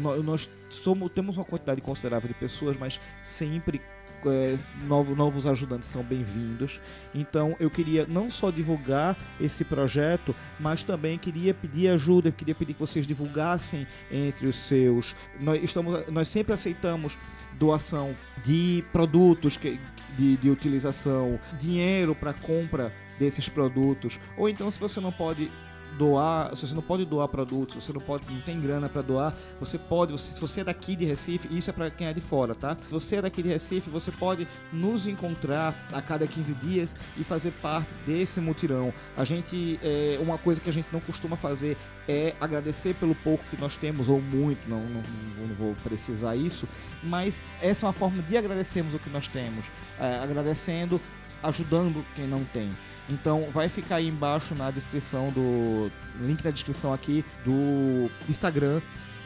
nó- 0.00 0.16
nós 0.22 0.48
somos, 0.70 1.10
temos 1.10 1.36
uma 1.36 1.44
quantidade 1.44 1.80
considerável 1.80 2.28
de 2.28 2.34
pessoas, 2.34 2.76
mas 2.78 3.00
sempre 3.24 3.82
é, 4.30 4.58
novo- 4.86 5.14
novos 5.14 5.46
ajudantes 5.46 5.88
são 5.88 6.02
bem-vindos. 6.02 6.80
Então 7.14 7.56
eu 7.58 7.70
queria 7.70 8.06
não 8.06 8.30
só 8.30 8.50
divulgar 8.50 9.16
esse 9.40 9.64
projeto, 9.64 10.34
mas 10.58 10.84
também 10.84 11.18
queria 11.18 11.54
pedir 11.54 11.88
ajuda, 11.88 12.28
eu 12.28 12.32
queria 12.32 12.54
pedir 12.54 12.74
que 12.74 12.80
vocês 12.80 13.06
divulgassem 13.06 13.86
entre 14.10 14.46
os 14.46 14.56
seus. 14.56 15.14
Nós, 15.40 15.62
estamos, 15.62 16.06
nós 16.08 16.28
sempre 16.28 16.52
aceitamos 16.52 17.18
doação 17.58 18.14
de 18.42 18.84
produtos 18.92 19.56
que, 19.56 19.80
de, 20.16 20.36
de 20.36 20.50
utilização, 20.50 21.38
dinheiro 21.58 22.14
para 22.14 22.32
compra 22.32 22.92
desses 23.18 23.48
produtos. 23.48 24.18
Ou 24.36 24.48
então, 24.48 24.70
se 24.70 24.80
você 24.80 25.00
não 25.00 25.12
pode 25.12 25.50
doar, 25.98 26.54
se 26.56 26.66
você 26.66 26.74
não 26.74 26.82
pode 26.82 27.04
doar 27.04 27.28
produtos, 27.28 27.82
você 27.82 27.92
não 27.92 28.00
pode, 28.00 28.24
não 28.32 28.40
tem 28.40 28.60
grana 28.60 28.88
para 28.88 29.02
doar, 29.02 29.34
você 29.60 29.78
pode, 29.78 30.12
você- 30.12 30.32
se 30.32 30.40
você 30.40 30.60
é 30.60 30.64
daqui 30.64 30.96
de 30.96 31.04
Recife, 31.04 31.48
isso 31.56 31.70
é 31.70 31.72
para 31.72 31.90
quem 31.90 32.06
é 32.06 32.12
de 32.12 32.20
fora, 32.20 32.54
tá? 32.54 32.76
Se 32.80 32.88
você 32.90 33.16
é 33.16 33.22
daqui 33.22 33.42
de 33.42 33.48
Recife, 33.48 33.90
você 33.90 34.10
pode 34.10 34.46
nos 34.72 35.06
encontrar 35.06 35.74
a 35.92 36.00
cada 36.00 36.26
15 36.26 36.54
dias 36.54 36.94
e 37.18 37.24
fazer 37.24 37.50
parte 37.62 37.88
desse 38.06 38.40
mutirão. 38.40 38.92
A 39.16 39.24
gente, 39.24 39.78
é, 39.82 40.18
uma 40.20 40.38
coisa 40.38 40.60
que 40.60 40.68
a 40.70 40.72
gente 40.72 40.88
não 40.92 41.00
costuma 41.00 41.36
fazer 41.36 41.76
é 42.08 42.34
agradecer 42.40 42.94
pelo 42.94 43.14
pouco 43.14 43.44
que 43.50 43.60
nós 43.60 43.76
temos, 43.76 44.08
ou 44.08 44.20
muito, 44.20 44.68
não, 44.68 44.80
não, 44.80 45.02
não 45.46 45.54
vou 45.54 45.74
precisar 45.84 46.34
isso, 46.34 46.66
mas 47.02 47.40
essa 47.60 47.84
é 47.84 47.86
uma 47.86 47.92
forma 47.92 48.22
de 48.22 48.36
agradecermos 48.36 48.94
o 48.94 48.98
que 48.98 49.08
nós 49.10 49.28
temos, 49.28 49.66
é, 50.00 50.16
agradecendo, 50.18 51.00
ajudando 51.42 52.04
quem 52.14 52.26
não 52.26 52.44
tem. 52.44 52.70
Então 53.08 53.46
vai 53.50 53.68
ficar 53.68 53.96
aí 53.96 54.08
embaixo 54.08 54.54
na 54.54 54.70
descrição 54.70 55.30
do 55.30 55.90
link 56.20 56.44
na 56.44 56.50
descrição 56.50 56.92
aqui 56.92 57.24
do 57.44 58.10
Instagram 58.28 58.80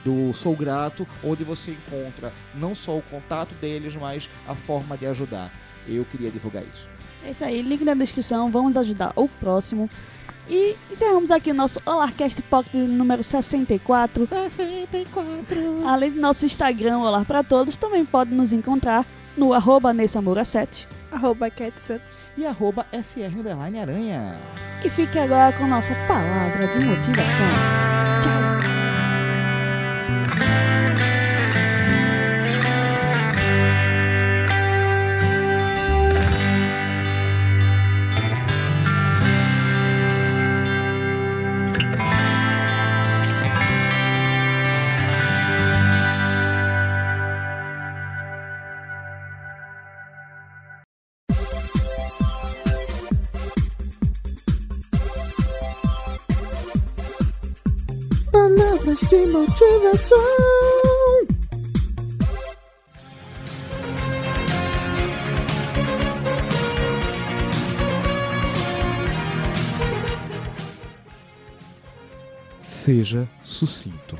do 0.04 0.32
Sou 0.32 0.54
Grato, 0.54 1.06
onde 1.22 1.42
você 1.42 1.72
encontra 1.72 2.32
não 2.54 2.76
só 2.76 2.96
o 2.96 3.02
contato 3.02 3.54
deles, 3.56 3.94
mas 3.96 4.30
a 4.46 4.54
forma 4.54 4.96
de 4.96 5.06
ajudar. 5.06 5.52
Eu 5.86 6.04
queria 6.04 6.30
divulgar 6.30 6.64
isso. 6.64 6.88
É 7.24 7.30
isso 7.30 7.44
aí, 7.44 7.60
link 7.60 7.84
na 7.84 7.94
descrição, 7.94 8.50
vamos 8.50 8.76
ajudar 8.76 9.12
o 9.16 9.28
próximo. 9.28 9.90
E 10.48 10.76
encerramos 10.88 11.32
aqui 11.32 11.50
o 11.50 11.54
nosso 11.54 11.80
Olarcast 11.84 12.40
Pocket 12.42 12.74
número 12.74 13.24
64. 13.24 14.26
64 14.26 15.86
Além 15.86 16.12
do 16.12 16.20
nosso 16.20 16.46
Instagram, 16.46 16.98
Olar 16.98 17.24
para 17.24 17.42
Todos, 17.42 17.76
também 17.76 18.04
pode 18.04 18.32
nos 18.32 18.52
encontrar 18.52 19.04
no 19.36 19.52
arroba 19.52 19.92
Nessamura7. 19.92 20.86
Arroba 21.11 21.50
Catsup. 21.50 22.00
e 22.36 22.46
arroba 22.46 22.86
SR 22.92 23.42
Aranha. 23.80 24.36
E 24.84 24.90
fique 24.90 25.18
agora 25.18 25.52
com 25.57 25.66
nossa 25.66 25.94
palavra 26.07 26.66
de 26.66 26.78
motivação. 26.80 27.46
Tchau! 28.22 28.55
Motivação. 59.57 60.18
Seja 72.62 73.28
sucinto. 73.42 74.16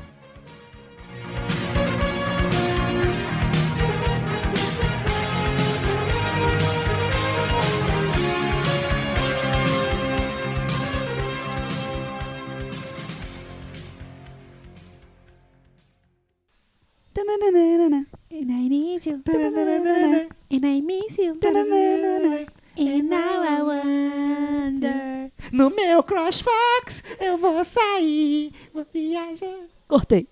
Cortei. 29.97 30.25